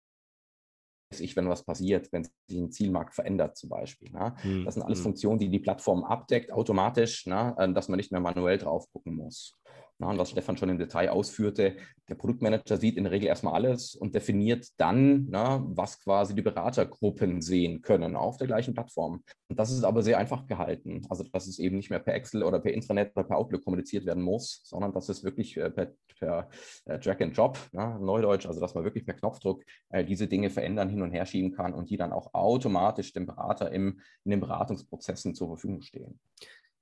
ich, 1.21 1.35
wenn 1.35 1.47
was 1.47 1.63
passiert, 1.63 2.11
wenn 2.11 2.23
sich 2.23 2.33
ein 2.59 2.71
Zielmarkt 2.71 3.13
verändert 3.13 3.55
zum 3.57 3.69
Beispiel. 3.69 4.11
Ne? 4.11 4.35
Das 4.65 4.73
sind 4.73 4.83
alles 4.83 4.99
hm. 4.99 5.03
Funktionen, 5.03 5.39
die 5.39 5.49
die 5.49 5.59
Plattform 5.59 6.03
abdeckt 6.03 6.51
automatisch, 6.51 7.25
ne? 7.25 7.55
dass 7.73 7.87
man 7.87 7.97
nicht 7.97 8.11
mehr 8.11 8.19
manuell 8.19 8.57
drauf 8.57 8.91
gucken 8.91 9.15
muss. 9.15 9.57
Na, 9.97 10.09
und 10.09 10.17
was 10.17 10.31
Stefan 10.31 10.57
schon 10.57 10.67
im 10.67 10.77
Detail 10.77 11.09
ausführte, 11.09 11.77
der 12.09 12.15
Produktmanager 12.15 12.75
sieht 12.75 12.97
in 12.97 13.05
der 13.05 13.13
Regel 13.13 13.27
erstmal 13.27 13.53
alles 13.53 13.95
und 13.95 14.13
definiert 14.13 14.67
dann, 14.77 15.27
na, 15.29 15.63
was 15.67 16.01
quasi 16.01 16.35
die 16.35 16.41
Beratergruppen 16.41 17.41
sehen 17.41 17.81
können 17.81 18.17
auf 18.17 18.35
der 18.35 18.47
gleichen 18.47 18.73
Plattform. 18.73 19.23
Und 19.47 19.57
das 19.57 19.71
ist 19.71 19.85
aber 19.85 20.03
sehr 20.03 20.17
einfach 20.17 20.47
gehalten. 20.47 21.03
Also, 21.09 21.23
dass 21.23 21.47
es 21.47 21.59
eben 21.59 21.77
nicht 21.77 21.89
mehr 21.89 21.99
per 21.99 22.13
Excel 22.13 22.43
oder 22.43 22.59
per 22.59 22.73
Intranet 22.73 23.15
oder 23.15 23.25
per 23.25 23.37
Outlook 23.37 23.63
kommuniziert 23.63 24.05
werden 24.05 24.21
muss, 24.21 24.61
sondern 24.65 24.91
dass 24.91 25.07
es 25.07 25.23
wirklich 25.23 25.55
äh, 25.55 25.69
per, 25.69 25.93
per 26.19 26.49
äh, 26.85 26.99
Drag 26.99 27.21
and 27.21 27.37
Drop, 27.37 27.57
na, 27.71 27.97
Neudeutsch, 27.97 28.47
also 28.47 28.59
dass 28.59 28.75
man 28.75 28.83
wirklich 28.83 29.05
per 29.05 29.15
Knopfdruck 29.15 29.63
äh, 29.89 30.03
diese 30.03 30.27
Dinge 30.27 30.49
verändern, 30.49 30.89
hin 30.89 31.01
und 31.03 31.11
her 31.11 31.25
schieben 31.25 31.53
kann 31.53 31.73
und 31.73 31.89
die 31.89 31.97
dann 31.97 32.11
auch 32.11 32.33
automatisch 32.33 33.13
dem 33.13 33.25
Berater 33.25 33.71
im, 33.71 34.01
in 34.25 34.31
den 34.31 34.41
Beratungsprozessen 34.41 35.35
zur 35.35 35.47
Verfügung 35.47 35.81
stehen. 35.81 36.19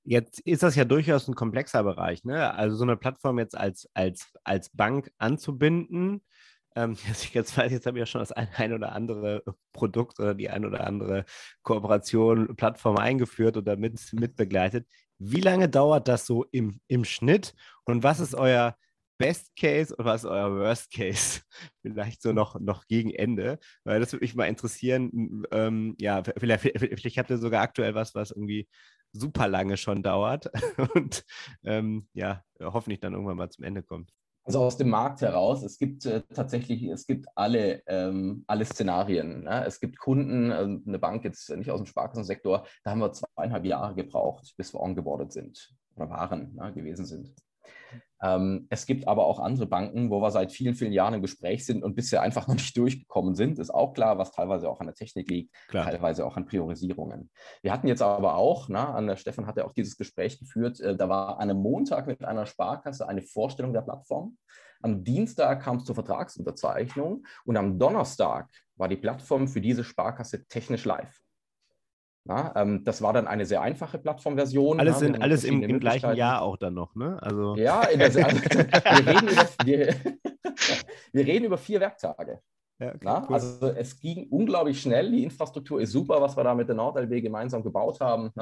Jetzt 0.04 0.40
ist 0.40 0.62
das 0.62 0.76
ja 0.76 0.84
durchaus 0.84 1.28
ein 1.28 1.34
komplexer 1.34 1.82
Bereich, 1.82 2.24
ne? 2.24 2.54
Also 2.54 2.76
so 2.76 2.84
eine 2.84 2.96
Plattform 2.96 3.38
jetzt 3.38 3.56
als, 3.56 3.88
als, 3.94 4.30
als 4.44 4.68
Bank 4.70 5.10
anzubinden. 5.18 6.22
Ähm, 6.76 6.96
jetzt 7.32 7.56
weiß 7.56 7.72
jetzt 7.72 7.86
habe 7.86 7.98
ich 7.98 8.02
ja 8.02 8.06
schon 8.06 8.20
das 8.20 8.32
ein, 8.32 8.48
ein, 8.56 8.72
oder 8.72 8.92
andere 8.92 9.42
Produkt 9.72 10.20
oder 10.20 10.34
die 10.34 10.50
ein 10.50 10.64
oder 10.66 10.86
andere 10.86 11.24
Kooperation, 11.62 12.54
Plattform 12.56 12.98
eingeführt 12.98 13.56
oder 13.56 13.76
mit, 13.76 13.98
mit 14.12 14.36
begleitet. 14.36 14.86
Wie 15.18 15.40
lange 15.40 15.68
dauert 15.68 16.08
das 16.08 16.26
so 16.26 16.44
im, 16.50 16.80
im 16.88 17.04
Schnitt 17.04 17.54
und 17.84 18.02
was 18.02 18.20
ist 18.20 18.34
euer 18.34 18.76
Best 19.16 19.54
Case 19.56 19.94
und 19.94 20.04
was 20.04 20.24
ist 20.24 20.30
euer 20.30 20.50
Worst 20.56 20.92
Case? 20.92 21.40
Vielleicht 21.82 22.20
so 22.20 22.32
noch, 22.32 22.58
noch 22.60 22.86
gegen 22.88 23.10
Ende, 23.10 23.58
weil 23.84 24.00
das 24.00 24.12
würde 24.12 24.24
mich 24.24 24.34
mal 24.34 24.46
interessieren. 24.46 25.44
Ähm, 25.52 25.94
ja, 26.00 26.22
vielleicht, 26.36 26.62
vielleicht 26.62 27.18
habt 27.18 27.30
ihr 27.30 27.38
sogar 27.38 27.62
aktuell 27.62 27.94
was, 27.94 28.14
was 28.14 28.32
irgendwie 28.32 28.68
super 29.14 29.48
lange 29.48 29.76
schon 29.76 30.02
dauert 30.02 30.50
und 30.94 31.24
ähm, 31.64 32.08
ja, 32.12 32.42
hoffentlich 32.60 33.00
dann 33.00 33.14
irgendwann 33.14 33.36
mal 33.36 33.50
zum 33.50 33.64
Ende 33.64 33.82
kommt. 33.82 34.10
Also 34.46 34.60
aus 34.60 34.76
dem 34.76 34.90
Markt 34.90 35.22
heraus, 35.22 35.62
es 35.62 35.78
gibt 35.78 36.04
äh, 36.04 36.20
tatsächlich, 36.34 36.82
es 36.82 37.06
gibt 37.06 37.26
alle, 37.34 37.82
ähm, 37.86 38.44
alle 38.46 38.66
Szenarien. 38.66 39.44
Ne? 39.44 39.64
Es 39.64 39.80
gibt 39.80 39.98
Kunden, 39.98 40.50
äh, 40.50 40.56
eine 40.86 40.98
Bank 40.98 41.24
jetzt 41.24 41.48
nicht 41.56 41.70
aus 41.70 41.80
dem 41.80 41.86
Sparkassensektor, 41.86 42.66
da 42.82 42.90
haben 42.90 43.00
wir 43.00 43.12
zweieinhalb 43.12 43.64
Jahre 43.64 43.94
gebraucht, 43.94 44.52
bis 44.58 44.74
wir 44.74 44.80
ongeboardet 44.80 45.32
sind 45.32 45.74
oder 45.96 46.10
waren, 46.10 46.54
ne, 46.56 46.72
gewesen 46.74 47.06
sind. 47.06 47.32
Ähm, 48.22 48.66
es 48.70 48.86
gibt 48.86 49.06
aber 49.06 49.26
auch 49.26 49.38
andere 49.38 49.66
Banken, 49.66 50.10
wo 50.10 50.20
wir 50.22 50.30
seit 50.30 50.50
vielen, 50.50 50.74
vielen 50.74 50.92
Jahren 50.92 51.14
im 51.14 51.22
Gespräch 51.22 51.66
sind 51.66 51.82
und 51.82 51.94
bisher 51.94 52.22
einfach 52.22 52.48
noch 52.48 52.54
nicht 52.54 52.74
durchgekommen 52.76 53.34
sind. 53.34 53.58
Ist 53.58 53.72
auch 53.72 53.92
klar, 53.92 54.16
was 54.18 54.32
teilweise 54.32 54.68
auch 54.68 54.80
an 54.80 54.86
der 54.86 54.94
Technik 54.94 55.28
liegt, 55.30 55.54
klar. 55.68 55.84
teilweise 55.84 56.24
auch 56.24 56.36
an 56.36 56.46
Priorisierungen. 56.46 57.30
Wir 57.62 57.72
hatten 57.72 57.86
jetzt 57.86 58.02
aber 58.02 58.36
auch, 58.36 58.68
na, 58.68 58.94
an 58.94 59.06
der 59.06 59.16
Stefan 59.16 59.46
hat 59.46 59.58
ja 59.58 59.66
auch 59.66 59.72
dieses 59.72 59.96
Gespräch 59.96 60.38
geführt, 60.38 60.80
äh, 60.80 60.96
da 60.96 61.08
war 61.08 61.38
an 61.38 61.50
einem 61.50 61.60
Montag 61.60 62.06
mit 62.06 62.24
einer 62.24 62.46
Sparkasse 62.46 63.06
eine 63.06 63.22
Vorstellung 63.22 63.72
der 63.72 63.82
Plattform. 63.82 64.38
Am 64.80 65.04
Dienstag 65.04 65.62
kam 65.62 65.76
es 65.76 65.84
zur 65.84 65.94
Vertragsunterzeichnung 65.94 67.24
und 67.44 67.56
am 67.56 67.78
Donnerstag 67.78 68.48
war 68.76 68.88
die 68.88 68.96
Plattform 68.96 69.48
für 69.48 69.60
diese 69.60 69.84
Sparkasse 69.84 70.46
technisch 70.46 70.84
live. 70.84 71.23
Na, 72.26 72.54
ähm, 72.56 72.84
das 72.84 73.02
war 73.02 73.12
dann 73.12 73.26
eine 73.26 73.44
sehr 73.44 73.60
einfache 73.60 73.98
Plattformversion. 73.98 74.80
Alles, 74.80 75.02
in, 75.02 75.20
alles 75.20 75.44
im, 75.44 75.62
im, 75.62 75.78
gleichen 75.78 76.16
Jahr 76.16 76.40
auch 76.40 76.56
dann 76.56 76.72
noch, 76.72 76.94
ne? 76.94 77.18
Also. 77.20 77.54
Ja, 77.56 77.80
also, 77.80 78.18
wir, 78.18 79.06
reden 79.06 79.28
über, 79.28 79.46
wir, 79.64 79.94
wir, 81.12 81.26
reden 81.26 81.44
über, 81.44 81.58
vier 81.58 81.80
Werktage. 81.80 82.40
Ja, 82.78 82.94
okay, 82.94 83.24
cool. 83.28 83.34
Also 83.34 83.66
es 83.68 84.00
ging 84.00 84.26
unglaublich 84.30 84.80
schnell. 84.80 85.10
Die 85.10 85.22
Infrastruktur 85.24 85.80
ist 85.80 85.92
super, 85.92 86.20
was 86.22 86.34
wir 86.36 86.44
da 86.44 86.54
mit 86.54 86.66
der 86.66 86.76
NordLB 86.76 87.22
gemeinsam 87.22 87.62
gebaut 87.62 88.00
haben. 88.00 88.32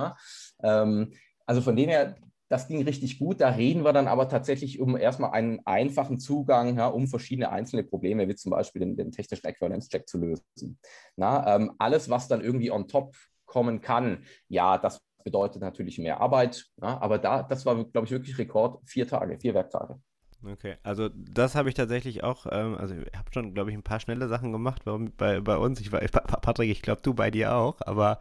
Ähm, 0.63 1.13
also 1.45 1.61
von 1.61 1.75
dem 1.75 1.91
her, 1.91 2.15
das 2.49 2.69
ging 2.69 2.83
richtig 2.83 3.19
gut. 3.19 3.41
Da 3.41 3.51
reden 3.51 3.85
wir 3.85 3.93
dann 3.93 4.09
aber 4.09 4.29
tatsächlich 4.29 4.81
um 4.81 4.97
erstmal 4.97 5.33
einen 5.33 5.61
einfachen 5.67 6.19
Zugang, 6.19 6.79
ja, 6.79 6.87
um 6.87 7.09
verschiedene 7.09 7.51
einzelne 7.51 7.83
Probleme, 7.83 8.29
wie 8.29 8.37
zum 8.37 8.51
Beispiel 8.51 8.81
den, 8.81 8.97
den 8.97 9.11
technischen 9.11 9.47
Äquivalenzcheck 9.47 10.09
zu 10.09 10.19
lösen. 10.19 10.79
Na, 11.17 11.57
ähm, 11.57 11.73
alles, 11.79 12.09
was 12.09 12.29
dann 12.29 12.43
irgendwie 12.43 12.71
on 12.71 12.87
top 12.87 13.17
kommen 13.53 13.83
kann, 13.83 14.25
ja, 14.49 14.79
das 14.79 15.03
bedeutet 15.25 15.61
natürlich 15.61 15.99
mehr 15.99 16.21
Arbeit. 16.21 16.65
Ja, 16.81 17.01
aber 17.01 17.19
da, 17.19 17.43
das 17.43 17.67
war, 17.67 17.85
glaube 17.85 18.07
ich, 18.07 18.11
wirklich 18.11 18.39
Rekord. 18.39 18.81
Vier 18.89 19.07
Tage, 19.07 19.39
vier 19.39 19.53
Werktage. 19.53 20.01
Okay, 20.45 20.77
also 20.83 21.09
das 21.15 21.55
habe 21.55 21.69
ich 21.69 21.77
tatsächlich 21.77 22.25
auch, 22.25 22.47
ähm, 22.51 22.77
also 22.77 22.95
ich 22.95 23.17
habe 23.17 23.31
schon, 23.33 23.55
glaube 23.55 23.71
ich, 23.71 23.77
ein 23.77 23.85
paar 23.85 24.01
schnelle 24.01 24.27
Sachen 24.27 24.51
gemacht 24.51 24.83
bei, 25.17 25.41
bei 25.41 25.57
uns. 25.57 25.81
Ich 25.81 25.93
war, 25.93 26.01
Patrick, 26.01 26.71
ich 26.71 26.83
glaube, 26.83 27.03
du 27.03 27.15
bei 27.15 27.31
dir 27.31 27.55
auch, 27.55 27.77
aber 27.83 28.19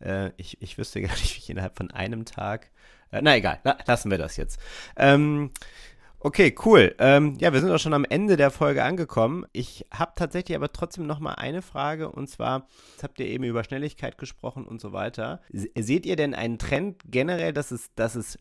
äh, 0.00 0.32
ich, 0.36 0.60
ich 0.60 0.76
wüsste 0.76 1.00
gar 1.00 1.12
nicht, 1.12 1.34
wie 1.34 1.38
ich 1.38 1.48
innerhalb 1.48 1.78
von 1.78 1.90
einem 1.90 2.24
Tag, 2.26 2.70
äh, 3.10 3.20
na 3.22 3.36
egal, 3.36 3.60
na, 3.64 3.78
lassen 3.86 4.10
wir 4.10 4.18
das 4.18 4.36
jetzt. 4.36 4.60
Ähm, 4.96 5.50
Okay, 6.24 6.54
cool. 6.64 6.94
Ähm, 7.00 7.36
ja, 7.40 7.52
wir 7.52 7.58
sind 7.60 7.72
auch 7.72 7.80
schon 7.80 7.94
am 7.94 8.04
Ende 8.04 8.36
der 8.36 8.52
Folge 8.52 8.84
angekommen. 8.84 9.44
Ich 9.52 9.86
habe 9.92 10.12
tatsächlich 10.14 10.56
aber 10.56 10.72
trotzdem 10.72 11.04
noch 11.04 11.18
mal 11.18 11.34
eine 11.34 11.62
Frage 11.62 12.12
und 12.12 12.28
zwar, 12.28 12.68
jetzt 12.92 13.02
habt 13.02 13.18
ihr 13.18 13.26
eben 13.26 13.42
über 13.42 13.64
Schnelligkeit 13.64 14.18
gesprochen 14.18 14.64
und 14.64 14.80
so 14.80 14.92
weiter. 14.92 15.40
Seht 15.50 16.06
ihr 16.06 16.14
denn 16.14 16.36
einen 16.36 16.58
Trend 16.60 17.02
generell, 17.06 17.52
dass 17.52 17.72
es, 17.72 17.92
dass 17.96 18.14
es 18.14 18.38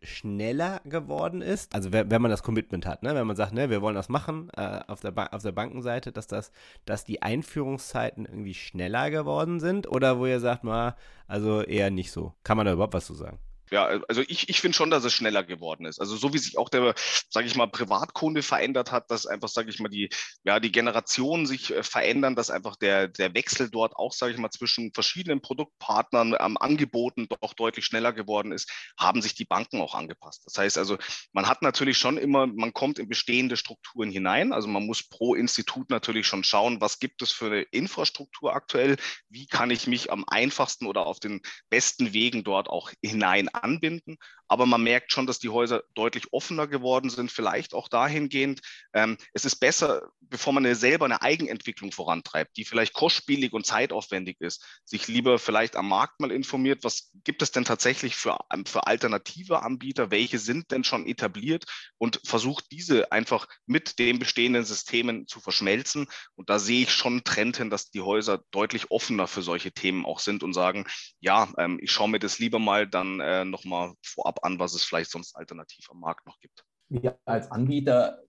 schneller 0.00 0.80
geworden 0.84 1.42
ist. 1.42 1.74
Also 1.74 1.92
wenn 1.92 2.22
man 2.22 2.30
das 2.30 2.44
Commitment 2.44 2.86
hat, 2.86 3.02
ne? 3.02 3.16
wenn 3.16 3.26
man 3.26 3.36
sagt, 3.36 3.52
ne, 3.52 3.68
wir 3.68 3.82
wollen 3.82 3.96
das 3.96 4.08
machen 4.08 4.50
äh, 4.56 4.80
auf, 4.86 5.00
der 5.00 5.34
auf 5.34 5.42
der 5.42 5.52
Bankenseite, 5.52 6.12
dass 6.12 6.28
das, 6.28 6.52
dass 6.84 7.04
die 7.04 7.22
Einführungszeiten 7.22 8.26
irgendwie 8.26 8.54
schneller 8.54 9.10
geworden 9.10 9.58
sind 9.58 9.88
oder 9.88 10.20
wo 10.20 10.26
ihr 10.26 10.38
sagt, 10.38 10.62
mal, 10.62 10.94
also 11.26 11.62
eher 11.62 11.90
nicht 11.90 12.12
so. 12.12 12.34
Kann 12.44 12.56
man 12.56 12.66
da 12.66 12.72
überhaupt 12.72 12.94
was 12.94 13.06
zu 13.06 13.14
sagen? 13.14 13.38
Ja, 13.70 13.86
also 14.08 14.22
ich, 14.26 14.48
ich 14.48 14.60
finde 14.60 14.76
schon, 14.76 14.90
dass 14.90 15.04
es 15.04 15.12
schneller 15.12 15.44
geworden 15.44 15.86
ist. 15.86 16.00
Also 16.00 16.16
so 16.16 16.32
wie 16.32 16.38
sich 16.38 16.58
auch 16.58 16.68
der, 16.68 16.94
sage 17.30 17.46
ich 17.46 17.54
mal, 17.56 17.66
Privatkunde 17.66 18.42
verändert 18.42 18.92
hat, 18.92 19.10
dass 19.10 19.26
einfach, 19.26 19.48
sage 19.48 19.70
ich 19.70 19.80
mal, 19.80 19.88
die, 19.88 20.08
ja, 20.44 20.60
die 20.60 20.72
Generationen 20.72 21.46
sich 21.46 21.74
äh, 21.74 21.82
verändern, 21.82 22.36
dass 22.36 22.50
einfach 22.50 22.76
der, 22.76 23.08
der 23.08 23.34
Wechsel 23.34 23.70
dort 23.70 23.96
auch, 23.96 24.12
sage 24.12 24.32
ich 24.32 24.38
mal, 24.38 24.50
zwischen 24.50 24.92
verschiedenen 24.92 25.40
Produktpartnern 25.40 26.34
am 26.34 26.52
ähm, 26.52 26.58
Angeboten 26.58 27.28
doch 27.28 27.54
deutlich 27.54 27.84
schneller 27.84 28.12
geworden 28.12 28.52
ist, 28.52 28.70
haben 28.98 29.22
sich 29.22 29.34
die 29.34 29.44
Banken 29.44 29.80
auch 29.80 29.94
angepasst. 29.94 30.42
Das 30.46 30.56
heißt 30.58 30.78
also, 30.78 30.98
man 31.32 31.46
hat 31.46 31.62
natürlich 31.62 31.98
schon 31.98 32.18
immer, 32.18 32.46
man 32.46 32.72
kommt 32.72 32.98
in 32.98 33.08
bestehende 33.08 33.56
Strukturen 33.56 34.10
hinein. 34.10 34.52
Also 34.52 34.68
man 34.68 34.86
muss 34.86 35.08
pro 35.08 35.34
Institut 35.34 35.90
natürlich 35.90 36.26
schon 36.26 36.44
schauen, 36.44 36.80
was 36.80 36.98
gibt 36.98 37.22
es 37.22 37.32
für 37.32 37.46
eine 37.46 37.62
Infrastruktur 37.62 38.54
aktuell, 38.54 38.96
wie 39.28 39.46
kann 39.46 39.70
ich 39.70 39.86
mich 39.86 40.12
am 40.12 40.24
einfachsten 40.26 40.86
oder 40.86 41.06
auf 41.06 41.20
den 41.20 41.40
besten 41.70 42.12
Wegen 42.12 42.44
dort 42.44 42.68
auch 42.68 42.90
hinein 43.02 43.48
anbinden. 43.64 44.16
Aber 44.48 44.66
man 44.66 44.82
merkt 44.82 45.12
schon, 45.12 45.26
dass 45.26 45.38
die 45.38 45.50
Häuser 45.50 45.84
deutlich 45.94 46.32
offener 46.32 46.66
geworden 46.66 47.10
sind, 47.10 47.30
vielleicht 47.30 47.74
auch 47.74 47.88
dahingehend, 47.88 48.60
ähm, 48.92 49.16
es 49.32 49.44
ist 49.44 49.56
besser, 49.56 50.10
bevor 50.20 50.52
man 50.52 50.64
eine, 50.64 50.74
selber 50.74 51.04
eine 51.04 51.22
Eigenentwicklung 51.22 51.92
vorantreibt, 51.92 52.56
die 52.56 52.64
vielleicht 52.64 52.94
kostspielig 52.94 53.52
und 53.52 53.66
zeitaufwendig 53.66 54.40
ist, 54.40 54.64
sich 54.84 55.08
lieber 55.08 55.38
vielleicht 55.38 55.76
am 55.76 55.88
Markt 55.88 56.20
mal 56.20 56.30
informiert, 56.30 56.84
was 56.84 57.10
gibt 57.24 57.42
es 57.42 57.50
denn 57.50 57.64
tatsächlich 57.64 58.16
für, 58.16 58.38
ähm, 58.52 58.64
für 58.66 58.86
alternative 58.86 59.62
Anbieter, 59.62 60.10
welche 60.10 60.38
sind 60.38 60.70
denn 60.70 60.84
schon 60.84 61.06
etabliert 61.06 61.64
und 61.98 62.20
versucht 62.24 62.66
diese 62.70 63.12
einfach 63.12 63.46
mit 63.66 63.98
den 63.98 64.18
bestehenden 64.18 64.64
Systemen 64.64 65.26
zu 65.26 65.40
verschmelzen. 65.40 66.06
Und 66.34 66.50
da 66.50 66.58
sehe 66.58 66.82
ich 66.82 66.92
schon 66.92 67.14
einen 67.14 67.24
Trend 67.24 67.56
hin, 67.56 67.70
dass 67.70 67.90
die 67.90 68.00
Häuser 68.00 68.42
deutlich 68.50 68.90
offener 68.90 69.26
für 69.26 69.42
solche 69.42 69.72
Themen 69.72 70.06
auch 70.06 70.20
sind 70.20 70.42
und 70.42 70.52
sagen, 70.52 70.86
ja, 71.20 71.48
ähm, 71.58 71.78
ich 71.82 71.90
schaue 71.90 72.08
mir 72.08 72.18
das 72.18 72.38
lieber 72.38 72.58
mal 72.58 72.86
dann 72.86 73.20
äh, 73.20 73.44
nochmal 73.44 73.94
vorab 74.02 74.37
an, 74.42 74.58
was 74.58 74.74
es 74.74 74.84
vielleicht 74.84 75.10
sonst 75.10 75.36
alternativ 75.36 75.86
am 75.90 76.00
Markt 76.00 76.26
noch 76.26 76.38
gibt. 76.40 76.64
Wir 76.88 77.18
als 77.24 77.50
Anbieter, 77.50 78.22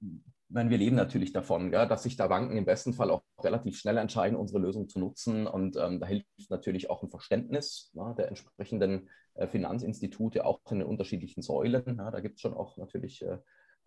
meine, 0.49 0.69
wir 0.69 0.77
leben 0.77 0.95
natürlich 0.95 1.31
davon, 1.31 1.71
ja, 1.71 1.85
dass 1.85 2.03
sich 2.03 2.17
da 2.17 2.27
Banken 2.27 2.57
im 2.57 2.65
besten 2.65 2.93
Fall 2.93 3.11
auch 3.11 3.23
relativ 3.41 3.77
schnell 3.77 3.97
entscheiden, 3.97 4.37
unsere 4.37 4.59
Lösung 4.59 4.89
zu 4.89 4.99
nutzen. 4.99 5.47
Und 5.47 5.77
ähm, 5.77 5.99
da 5.99 6.07
hilft 6.07 6.27
natürlich 6.49 6.89
auch 6.89 7.03
ein 7.03 7.09
Verständnis 7.09 7.91
ja, 7.93 8.13
der 8.13 8.29
entsprechenden 8.29 9.09
äh, 9.35 9.47
Finanzinstitute, 9.47 10.45
auch 10.45 10.59
in 10.71 10.79
den 10.79 10.87
unterschiedlichen 10.87 11.43
Säulen. 11.43 11.97
Ja, 11.97 12.09
da 12.09 12.19
gibt 12.19 12.35
es 12.35 12.41
schon 12.41 12.53
auch 12.53 12.77
natürlich 12.77 13.21
äh, 13.21 13.37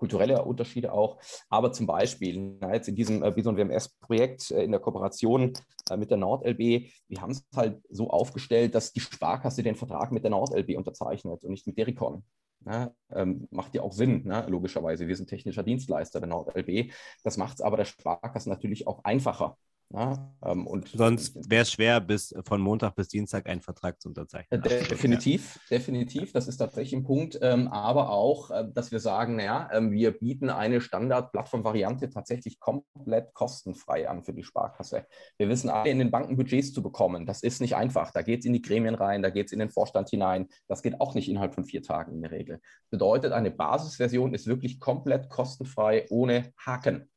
kulturelle 0.03 0.45
Unterschiede 0.45 0.93
auch. 0.93 1.19
Aber 1.49 1.71
zum 1.71 1.87
Beispiel 1.87 2.57
na, 2.61 2.75
jetzt 2.75 2.89
in 2.89 2.97
diesem 2.97 3.23
äh, 3.23 3.31
Bison 3.31 3.57
WMS-Projekt 3.57 4.51
äh, 4.51 4.65
in 4.65 4.73
der 4.73 4.81
Kooperation 4.81 5.53
äh, 5.91 5.97
mit 5.97 6.11
der 6.11 6.19
NordLB, 6.19 6.91
wir 7.07 7.21
haben 7.21 7.31
es 7.31 7.47
halt 7.55 7.81
so 7.89 8.11
aufgestellt, 8.11 8.75
dass 8.75 8.93
die 8.93 8.99
Sparkasse 8.99 9.63
den 9.63 9.77
Vertrag 9.77 10.11
mit 10.11 10.25
der 10.25 10.33
NordLB 10.33 10.77
unterzeichnet 10.77 11.45
und 11.45 11.51
nicht 11.51 11.69
mit 11.69 11.79
Dericon. 11.79 12.25
Na, 12.65 12.93
ähm, 13.13 13.47
macht 13.51 13.75
ja 13.77 13.83
auch 13.83 13.93
Sinn, 13.93 14.25
ne? 14.25 14.45
logischerweise. 14.49 15.07
Wir 15.07 15.17
sind 15.17 15.29
technischer 15.29 15.63
Dienstleister 15.63 16.19
der 16.19 16.29
NordLB. 16.29 16.93
Das 17.23 17.37
macht 17.37 17.55
es 17.55 17.61
aber 17.61 17.77
der 17.77 17.85
Sparkasse 17.85 18.49
natürlich 18.49 18.89
auch 18.89 19.05
einfacher. 19.05 19.57
Ja, 19.95 20.35
ähm, 20.45 20.67
und 20.67 20.89
Sonst 20.89 21.51
wäre 21.51 21.63
es 21.63 21.73
schwer, 21.73 22.01
bis 22.01 22.35
von 22.45 22.61
Montag 22.63 22.95
bis 22.95 23.09
Dienstag 23.09 23.47
einen 23.47 23.61
Vertrag 23.61 24.01
zu 24.01 24.09
unterzeichnen. 24.09 24.63
Äh, 24.63 24.89
definitiv, 24.89 25.59
ja. 25.69 25.77
definitiv. 25.77 26.33
Das 26.33 26.49
ist 26.49 26.57
tatsächlich 26.57 26.95
ein 26.95 27.05
Punkt. 27.05 27.39
Ähm, 27.43 27.69
aber 27.69 28.11
auch, 28.11 28.51
äh, 28.51 28.65
dass 28.73 28.91
wir 28.91 29.01
sagen, 29.01 29.37
naja, 29.37 29.69
äh, 29.71 29.91
wir 29.91 30.13
bieten 30.13 30.49
eine 30.49 30.81
Standard-Plattform-Variante 30.81 32.09
tatsächlich 32.09 32.59
komplett 32.59 33.35
kostenfrei 33.35 34.09
an 34.09 34.23
für 34.25 34.33
die 34.33 34.45
Sparkasse. 34.45 35.07
Wir 35.37 35.49
wissen 35.51 35.69
alle, 35.69 35.91
in 35.91 35.99
den 35.99 36.11
Banken 36.11 36.37
Budgets 36.37 36.73
zu 36.73 36.83
bekommen. 36.83 37.27
Das 37.27 37.43
ist 37.43 37.61
nicht 37.61 37.77
einfach. 37.77 38.13
Da 38.13 38.23
geht 38.23 38.41
es 38.41 38.47
in 38.47 38.55
die 38.55 38.63
Gremien 38.63 38.95
rein, 38.95 39.23
da 39.23 39.29
geht 39.29 39.47
es 39.47 39.53
in 39.53 39.59
den 39.59 39.71
Vorstand 39.71 40.09
hinein. 40.09 40.49
Das 40.69 40.83
geht 40.83 41.01
auch 41.01 41.15
nicht 41.15 41.29
innerhalb 41.29 41.55
von 41.55 41.65
vier 41.65 41.83
Tagen 41.83 42.15
in 42.15 42.23
der 42.23 42.31
Regel. 42.31 42.61
Bedeutet, 42.91 43.33
eine 43.33 43.51
Basisversion 43.51 44.33
ist 44.33 44.47
wirklich 44.47 44.81
komplett 44.81 45.29
kostenfrei, 45.29 46.07
ohne 46.09 46.53
Haken. 46.57 47.11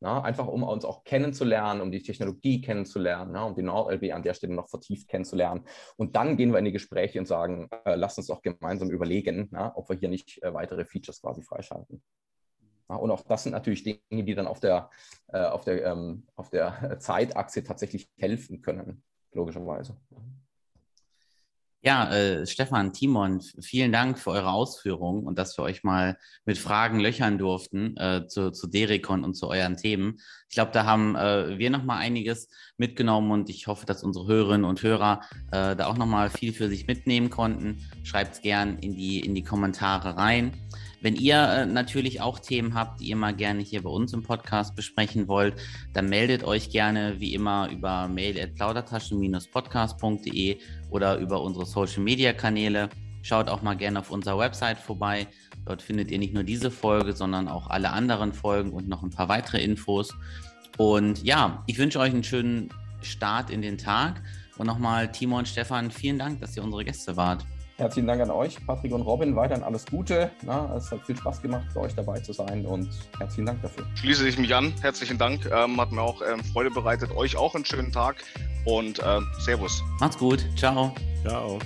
Na, 0.00 0.22
einfach 0.22 0.46
um 0.46 0.62
uns 0.62 0.84
auch 0.84 1.02
kennenzulernen, 1.02 1.80
um 1.80 1.90
die 1.90 2.02
Technologie 2.02 2.60
kennenzulernen, 2.60 3.32
na, 3.32 3.44
um 3.44 3.56
die 3.56 3.62
NordLB 3.62 4.12
an 4.12 4.22
der 4.22 4.34
Stelle 4.34 4.54
noch 4.54 4.68
vertieft 4.68 5.08
kennenzulernen. 5.08 5.64
Und 5.96 6.14
dann 6.14 6.36
gehen 6.36 6.52
wir 6.52 6.60
in 6.60 6.66
die 6.66 6.72
Gespräche 6.72 7.18
und 7.18 7.26
sagen, 7.26 7.68
äh, 7.84 7.96
lasst 7.96 8.16
uns 8.18 8.28
doch 8.28 8.40
gemeinsam 8.40 8.90
überlegen, 8.90 9.48
na, 9.50 9.76
ob 9.76 9.88
wir 9.88 9.96
hier 9.96 10.08
nicht 10.08 10.40
äh, 10.42 10.54
weitere 10.54 10.84
Features 10.84 11.20
quasi 11.20 11.42
freischalten. 11.42 12.00
Und 12.86 13.10
auch 13.10 13.22
das 13.22 13.42
sind 13.42 13.52
natürlich 13.52 13.82
Dinge, 13.82 14.24
die 14.24 14.34
dann 14.34 14.46
auf 14.46 14.60
der, 14.60 14.88
äh, 15.28 15.44
auf 15.44 15.64
der, 15.64 15.84
ähm, 15.84 16.26
auf 16.36 16.48
der 16.48 16.98
Zeitachse 17.00 17.62
tatsächlich 17.62 18.08
helfen 18.16 18.62
können, 18.62 19.02
logischerweise. 19.32 19.96
Ja, 21.80 22.12
äh, 22.12 22.44
Stefan, 22.44 22.92
Timon, 22.92 23.40
vielen 23.60 23.92
Dank 23.92 24.18
für 24.18 24.30
eure 24.30 24.50
Ausführungen 24.50 25.24
und 25.24 25.38
dass 25.38 25.56
wir 25.56 25.62
euch 25.62 25.84
mal 25.84 26.18
mit 26.44 26.58
Fragen 26.58 26.98
löchern 26.98 27.38
durften 27.38 27.96
äh, 27.96 28.26
zu, 28.26 28.50
zu 28.50 28.66
Dericon 28.66 29.22
und 29.22 29.34
zu 29.34 29.46
euren 29.46 29.76
Themen. 29.76 30.18
Ich 30.48 30.54
glaube, 30.54 30.72
da 30.72 30.84
haben 30.84 31.14
äh, 31.14 31.56
wir 31.56 31.70
nochmal 31.70 31.98
einiges 31.98 32.48
mitgenommen 32.78 33.30
und 33.30 33.48
ich 33.48 33.68
hoffe, 33.68 33.86
dass 33.86 34.02
unsere 34.02 34.26
Hörerinnen 34.26 34.64
und 34.64 34.82
Hörer 34.82 35.20
äh, 35.52 35.76
da 35.76 35.86
auch 35.86 35.96
nochmal 35.96 36.30
viel 36.30 36.52
für 36.52 36.68
sich 36.68 36.88
mitnehmen 36.88 37.30
konnten. 37.30 37.88
Schreibt 38.02 38.34
es 38.34 38.42
gern 38.42 38.78
in 38.80 38.94
die, 38.94 39.20
in 39.20 39.36
die 39.36 39.44
Kommentare 39.44 40.16
rein. 40.16 40.52
Wenn 41.00 41.14
ihr 41.14 41.36
äh, 41.36 41.66
natürlich 41.66 42.20
auch 42.20 42.40
Themen 42.40 42.74
habt, 42.74 43.00
die 43.00 43.08
ihr 43.08 43.16
mal 43.16 43.34
gerne 43.34 43.62
hier 43.62 43.82
bei 43.82 43.90
uns 43.90 44.12
im 44.12 44.22
Podcast 44.22 44.74
besprechen 44.74 45.28
wollt, 45.28 45.54
dann 45.92 46.08
meldet 46.08 46.42
euch 46.44 46.70
gerne 46.70 47.20
wie 47.20 47.34
immer 47.34 47.68
über 47.70 48.08
mail 48.08 48.40
at 48.40 48.56
plaudertaschen-podcast.de 48.56 50.58
oder 50.90 51.18
über 51.18 51.42
unsere 51.42 51.66
Social 51.66 52.02
Media 52.02 52.32
Kanäle. 52.32 52.88
Schaut 53.22 53.48
auch 53.48 53.62
mal 53.62 53.74
gerne 53.74 54.00
auf 54.00 54.10
unserer 54.10 54.38
Website 54.38 54.78
vorbei. 54.78 55.28
Dort 55.66 55.82
findet 55.82 56.10
ihr 56.10 56.18
nicht 56.18 56.34
nur 56.34 56.44
diese 56.44 56.70
Folge, 56.70 57.12
sondern 57.12 57.46
auch 57.46 57.68
alle 57.68 57.90
anderen 57.90 58.32
Folgen 58.32 58.72
und 58.72 58.88
noch 58.88 59.02
ein 59.02 59.10
paar 59.10 59.28
weitere 59.28 59.62
Infos. 59.62 60.14
Und 60.78 61.22
ja, 61.22 61.62
ich 61.66 61.78
wünsche 61.78 62.00
euch 62.00 62.12
einen 62.12 62.24
schönen 62.24 62.70
Start 63.02 63.50
in 63.50 63.62
den 63.62 63.78
Tag. 63.78 64.22
Und 64.56 64.66
nochmal, 64.66 65.12
Timo 65.12 65.38
und 65.38 65.46
Stefan, 65.46 65.90
vielen 65.90 66.18
Dank, 66.18 66.40
dass 66.40 66.56
ihr 66.56 66.64
unsere 66.64 66.84
Gäste 66.84 67.16
wart. 67.16 67.44
Herzlichen 67.78 68.08
Dank 68.08 68.20
an 68.20 68.32
euch, 68.32 68.56
Patrick 68.66 68.92
und 68.92 69.02
Robin. 69.02 69.36
Weiterhin 69.36 69.62
alles 69.62 69.86
Gute. 69.86 70.32
Na, 70.42 70.74
es 70.76 70.90
hat 70.90 71.00
viel 71.06 71.16
Spaß 71.16 71.40
gemacht, 71.40 71.64
für 71.72 71.80
euch 71.80 71.94
dabei 71.94 72.18
zu 72.18 72.32
sein 72.32 72.66
und 72.66 72.88
herzlichen 73.18 73.46
Dank 73.46 73.62
dafür. 73.62 73.86
Schließe 73.94 74.26
ich 74.26 74.36
mich 74.36 74.52
an. 74.52 74.74
Herzlichen 74.80 75.16
Dank. 75.16 75.46
Ähm, 75.46 75.80
hat 75.80 75.92
mir 75.92 76.02
auch 76.02 76.20
ähm, 76.20 76.42
Freude 76.52 76.72
bereitet. 76.72 77.12
Euch 77.12 77.36
auch 77.36 77.54
einen 77.54 77.64
schönen 77.64 77.92
Tag 77.92 78.24
und 78.64 79.00
ähm, 79.06 79.28
Servus. 79.38 79.84
Macht's 80.00 80.18
gut. 80.18 80.44
Ciao. 80.56 80.92
Ciao. 81.24 81.60